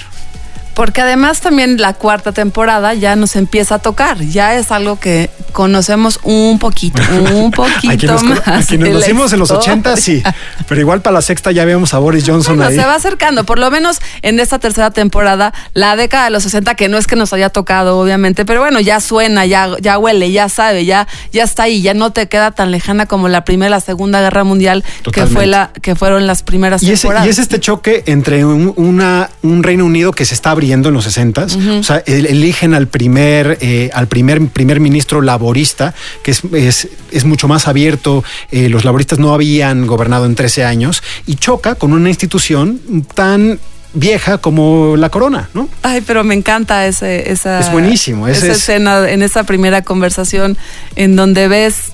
Porque 0.77 1.01
además 1.01 1.41
también 1.41 1.81
la 1.81 1.93
cuarta 1.95 2.33
temporada 2.33 2.93
ya 2.93 3.15
nos 3.15 3.35
empieza 3.35 3.73
a 3.75 3.79
tocar, 3.79 4.19
ya 4.19 4.53
es 4.53 4.71
algo 4.71 4.99
que 4.99 5.31
conocemos 5.51 6.19
un 6.21 6.59
poquito, 6.59 7.01
un 7.33 7.49
poquito 7.49 7.91
a 7.91 7.97
quienes, 7.97 8.23
más. 8.23 8.47
a 8.47 8.61
quienes 8.61 8.93
nacimos 8.93 9.33
en 9.33 9.39
los 9.39 9.49
historia. 9.49 9.71
80, 9.73 9.97
sí, 9.97 10.21
pero 10.67 10.79
igual 10.79 11.01
para 11.01 11.15
la 11.15 11.23
sexta 11.23 11.51
ya 11.51 11.65
vemos 11.65 11.95
a 11.95 11.97
Boris 11.97 12.25
Johnson 12.27 12.57
Bueno, 12.57 12.69
ahí. 12.69 12.77
se 12.77 12.85
va 12.85 12.93
acercando, 12.93 13.43
por 13.43 13.57
lo 13.57 13.71
menos 13.71 13.97
en 14.21 14.39
esta 14.39 14.59
tercera 14.59 14.91
temporada, 14.91 15.51
la 15.73 15.95
década 15.95 16.25
de 16.25 16.29
los 16.29 16.43
60, 16.43 16.75
que 16.75 16.89
no 16.89 16.99
es 16.99 17.07
que 17.07 17.15
nos 17.15 17.33
haya 17.33 17.49
tocado, 17.49 17.97
obviamente, 17.97 18.45
pero 18.45 18.59
bueno, 18.59 18.79
ya 18.79 18.99
suena, 18.99 19.47
ya, 19.47 19.71
ya 19.81 19.97
huele, 19.97 20.31
ya 20.31 20.47
sabe, 20.47 20.85
ya, 20.85 21.07
ya 21.33 21.43
está 21.43 21.63
ahí, 21.63 21.81
ya 21.81 21.95
no 21.95 22.11
te 22.11 22.27
queda 22.27 22.51
tan 22.51 22.69
lejana 22.69 23.07
como 23.07 23.29
la 23.29 23.45
primera 23.45 23.71
la 23.71 23.81
segunda 23.81 24.21
guerra 24.21 24.43
mundial, 24.43 24.83
que 25.11 25.25
fue 25.25 25.47
la, 25.47 25.71
que 25.81 25.95
fueron 25.95 26.27
las 26.27 26.43
primeras 26.43 26.83
Y 26.83 26.91
ese, 26.91 27.01
temporadas. 27.01 27.25
y 27.25 27.29
es 27.31 27.39
este 27.39 27.59
choque 27.59 28.03
entre 28.05 28.45
un, 28.45 28.75
una, 28.77 29.31
un 29.41 29.63
Reino 29.63 29.83
Unido 29.83 30.11
que 30.11 30.23
se 30.23 30.35
está 30.35 30.51
abriendo 30.51 30.66
en 30.71 30.93
los 30.93 31.03
60 31.05 31.45
O 31.79 31.83
sea, 31.83 32.03
el- 32.05 32.25
eligen 32.25 32.73
al 32.73 32.87
primer, 32.87 33.57
eh, 33.61 33.89
al 33.93 34.07
primer 34.07 34.45
primer 34.49 34.79
ministro 34.79 35.21
laborista, 35.21 35.93
que 36.23 36.31
es, 36.31 36.41
es, 36.53 36.87
es 37.11 37.25
mucho 37.25 37.47
más 37.47 37.67
abierto. 37.67 38.23
Eh, 38.51 38.69
los 38.69 38.85
laboristas 38.85 39.19
no 39.19 39.33
habían 39.33 39.87
gobernado 39.87 40.25
en 40.25 40.35
13 40.35 40.63
años 40.65 41.01
y 41.25 41.35
choca 41.35 41.75
con 41.75 41.93
una 41.93 42.09
institución 42.09 42.79
tan 43.15 43.59
vieja 43.93 44.37
como 44.37 44.95
la 44.97 45.09
corona, 45.09 45.49
¿no? 45.53 45.69
Ay, 45.81 46.01
pero 46.05 46.23
me 46.23 46.35
encanta 46.35 46.85
ese, 46.85 47.31
esa, 47.31 47.59
Es 47.59 47.71
buenísimo, 47.71 48.27
ese 48.27 48.39
esa 48.39 48.51
es- 48.51 48.57
escena 48.59 49.09
en 49.09 49.21
esa 49.23 49.43
primera 49.43 49.81
conversación 49.81 50.57
en 50.95 51.15
donde 51.15 51.47
ves 51.47 51.93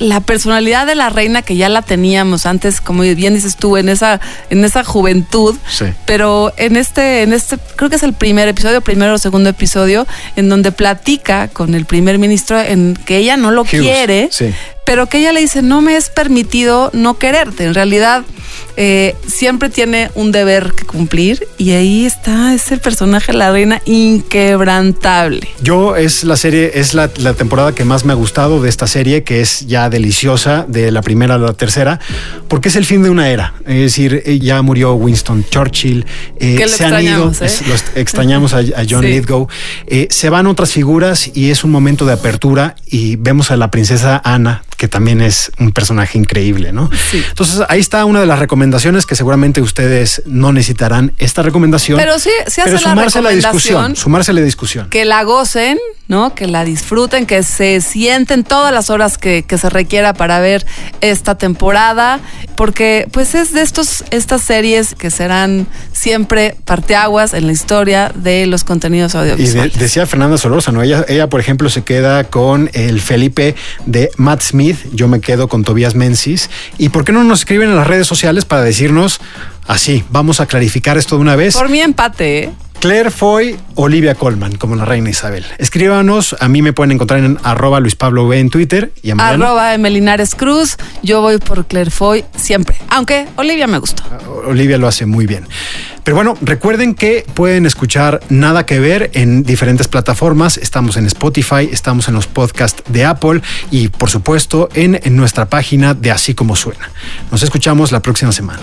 la 0.00 0.20
personalidad 0.20 0.86
de 0.86 0.94
la 0.94 1.10
reina 1.10 1.42
que 1.42 1.56
ya 1.56 1.68
la 1.68 1.82
teníamos 1.82 2.46
antes, 2.46 2.80
como 2.80 3.02
bien 3.02 3.34
dices 3.34 3.56
tú, 3.56 3.76
en 3.76 3.88
esa, 3.90 4.18
en 4.48 4.64
esa 4.64 4.82
juventud. 4.82 5.56
Sí. 5.68 5.84
Pero 6.06 6.52
en 6.56 6.76
este, 6.76 7.22
en 7.22 7.34
este, 7.34 7.58
creo 7.76 7.90
que 7.90 7.96
es 7.96 8.02
el 8.02 8.14
primer 8.14 8.48
episodio, 8.48 8.80
primero 8.80 9.14
o 9.14 9.18
segundo 9.18 9.50
episodio, 9.50 10.06
en 10.36 10.48
donde 10.48 10.72
platica 10.72 11.48
con 11.48 11.74
el 11.74 11.84
primer 11.84 12.18
ministro 12.18 12.58
en 12.58 12.94
que 12.96 13.18
ella 13.18 13.36
no 13.36 13.50
lo 13.50 13.62
Hughes, 13.62 13.80
quiere, 13.80 14.28
sí. 14.32 14.54
Pero 14.86 15.06
que 15.06 15.18
ella 15.18 15.32
le 15.32 15.40
dice, 15.40 15.62
no 15.62 15.80
me 15.82 15.96
es 15.96 16.08
permitido 16.10 16.90
no 16.92 17.18
quererte. 17.18 17.64
En 17.64 17.74
realidad, 17.74 18.24
eh, 18.76 19.14
siempre 19.26 19.68
tiene 19.70 20.10
un 20.14 20.32
deber 20.32 20.72
que 20.72 20.84
cumplir 20.84 21.46
y 21.58 21.72
ahí 21.72 22.06
está 22.06 22.54
ese 22.54 22.76
personaje, 22.78 23.32
la 23.32 23.50
reina 23.52 23.80
inquebrantable. 23.84 25.46
Yo 25.62 25.96
es 25.96 26.24
la 26.24 26.36
serie, 26.36 26.72
es 26.74 26.94
la, 26.94 27.10
la 27.18 27.34
temporada 27.34 27.74
que 27.74 27.84
más 27.84 28.04
me 28.04 28.12
ha 28.12 28.16
gustado 28.16 28.60
de 28.62 28.68
esta 28.68 28.86
serie, 28.86 29.22
que 29.22 29.40
es 29.40 29.66
ya 29.66 29.90
deliciosa, 29.90 30.64
de 30.66 30.90
la 30.90 31.02
primera 31.02 31.34
a 31.34 31.38
la 31.38 31.52
tercera, 31.52 32.00
porque 32.48 32.68
es 32.68 32.76
el 32.76 32.84
fin 32.84 33.02
de 33.02 33.10
una 33.10 33.28
era. 33.28 33.54
Es 33.66 33.78
decir, 33.80 34.22
eh, 34.24 34.38
ya 34.38 34.60
murió 34.62 34.94
Winston 34.94 35.44
Churchill, 35.48 36.06
eh, 36.38 36.56
Que 36.56 36.64
lo 36.64 36.68
se 36.68 36.84
han 36.84 37.02
ido, 37.02 37.30
¿eh? 37.40 37.50
los 37.68 37.84
extrañamos 37.94 38.54
a, 38.54 38.58
a 38.58 38.84
John 38.88 39.02
Sí. 39.02 39.08
Lithgow, 39.08 39.48
se 40.08 40.28
van 40.30 40.46
otras 40.46 40.72
figuras 40.72 41.30
y 41.34 41.50
es 41.50 41.64
un 41.64 41.70
momento 41.70 42.04
de 42.06 42.12
apertura 42.12 42.76
y 42.86 43.16
vemos 43.16 43.50
a 43.50 43.56
la 43.56 43.70
princesa 43.70 44.20
Ana, 44.24 44.62
que 44.80 44.88
también 44.88 45.20
es 45.20 45.52
un 45.58 45.72
personaje 45.72 46.16
increíble, 46.16 46.72
¿no? 46.72 46.88
Entonces 47.12 47.60
ahí 47.68 47.80
está 47.80 48.06
una 48.06 48.18
de 48.20 48.24
las 48.24 48.38
recomendaciones 48.38 49.04
que 49.04 49.14
seguramente 49.14 49.60
ustedes 49.60 50.22
no 50.24 50.54
necesitarán 50.54 51.12
esta 51.18 51.42
recomendación. 51.42 51.98
Pero 51.98 52.18
sí, 52.18 52.30
sí 52.46 52.62
hace 52.62 52.70
pero 52.70 52.80
la 52.80 52.90
sumarse 52.90 53.18
a 53.18 53.22
la 53.22 53.28
discusión, 53.28 53.94
sumarse 53.94 54.30
a 54.30 54.34
la 54.34 54.40
discusión. 54.40 54.88
que 54.88 55.04
la 55.04 55.22
gocen, 55.22 55.76
¿no? 56.08 56.34
Que 56.34 56.46
la 56.46 56.64
disfruten, 56.64 57.26
que 57.26 57.42
se 57.42 57.82
sienten 57.82 58.42
todas 58.42 58.72
las 58.72 58.88
horas 58.88 59.18
que, 59.18 59.42
que 59.42 59.58
se 59.58 59.68
requiera 59.68 60.14
para 60.14 60.40
ver 60.40 60.64
esta 61.02 61.36
temporada, 61.36 62.18
porque 62.56 63.06
pues 63.12 63.34
es 63.34 63.52
de 63.52 63.60
estos, 63.60 64.04
estas 64.10 64.40
series 64.40 64.94
que 64.94 65.10
serán 65.10 65.66
siempre 66.00 66.56
parteaguas 66.64 67.34
en 67.34 67.46
la 67.46 67.52
historia 67.52 68.10
de 68.14 68.46
los 68.46 68.64
contenidos 68.64 69.12
Y 69.14 69.18
de- 69.18 69.20
audiovisuales. 69.32 69.78
decía 69.78 70.06
Fernanda 70.06 70.38
Solórzano, 70.38 70.82
ella, 70.82 71.04
ella, 71.08 71.28
por 71.28 71.40
ejemplo, 71.40 71.68
se 71.68 71.82
queda 71.82 72.24
con 72.24 72.70
el 72.72 73.02
Felipe 73.02 73.54
de 73.84 74.08
Matt 74.16 74.40
Smith, 74.40 74.78
yo 74.94 75.08
me 75.08 75.20
quedo 75.20 75.46
con 75.48 75.62
Tobias 75.62 75.94
Menzies. 75.94 76.48
¿Y 76.78 76.88
por 76.88 77.04
qué 77.04 77.12
no 77.12 77.22
nos 77.22 77.40
escriben 77.40 77.68
en 77.68 77.76
las 77.76 77.86
redes 77.86 78.06
sociales 78.06 78.46
para 78.46 78.62
decirnos 78.62 79.20
así? 79.66 80.02
Vamos 80.10 80.40
a 80.40 80.46
clarificar 80.46 80.96
esto 80.96 81.16
de 81.16 81.20
una 81.20 81.36
vez. 81.36 81.54
Por 81.54 81.68
mi 81.68 81.80
empate, 81.80 82.44
¿eh? 82.44 82.50
Claire 82.80 83.10
Foy, 83.10 83.58
Olivia 83.74 84.14
Colman, 84.14 84.56
como 84.56 84.74
la 84.74 84.86
reina 84.86 85.10
Isabel. 85.10 85.44
Escríbanos, 85.58 86.34
a 86.40 86.48
mí 86.48 86.62
me 86.62 86.72
pueden 86.72 86.92
encontrar 86.92 87.20
en 87.20 87.38
arroba 87.42 87.78
Luis 87.78 87.94
Pablo 87.94 88.26
B 88.26 88.38
en 88.38 88.48
Twitter 88.48 88.90
y 89.02 89.10
a 89.10 89.14
Mariana. 89.16 89.44
Arroba 89.44 89.74
Emelinares 89.74 90.34
Cruz, 90.34 90.78
yo 91.02 91.20
voy 91.20 91.36
por 91.36 91.66
Claire 91.66 91.90
Foy 91.90 92.24
siempre, 92.34 92.76
aunque 92.88 93.28
Olivia 93.36 93.66
me 93.66 93.76
gustó. 93.76 94.02
Olivia 94.46 94.78
lo 94.78 94.88
hace 94.88 95.04
muy 95.04 95.26
bien. 95.26 95.46
Pero 96.04 96.14
bueno, 96.14 96.38
recuerden 96.40 96.94
que 96.94 97.26
pueden 97.34 97.66
escuchar 97.66 98.22
Nada 98.30 98.64
que 98.64 98.80
ver 98.80 99.10
en 99.12 99.42
diferentes 99.42 99.86
plataformas. 99.86 100.56
Estamos 100.56 100.96
en 100.96 101.04
Spotify, 101.04 101.68
estamos 101.70 102.08
en 102.08 102.14
los 102.14 102.26
podcasts 102.26 102.82
de 102.88 103.04
Apple 103.04 103.42
y 103.70 103.88
por 103.88 104.08
supuesto 104.08 104.70
en, 104.72 104.98
en 105.02 105.16
nuestra 105.16 105.50
página 105.50 105.92
de 105.92 106.10
Así 106.10 106.32
como 106.32 106.56
suena. 106.56 106.90
Nos 107.30 107.42
escuchamos 107.42 107.92
la 107.92 108.00
próxima 108.00 108.32
semana. 108.32 108.62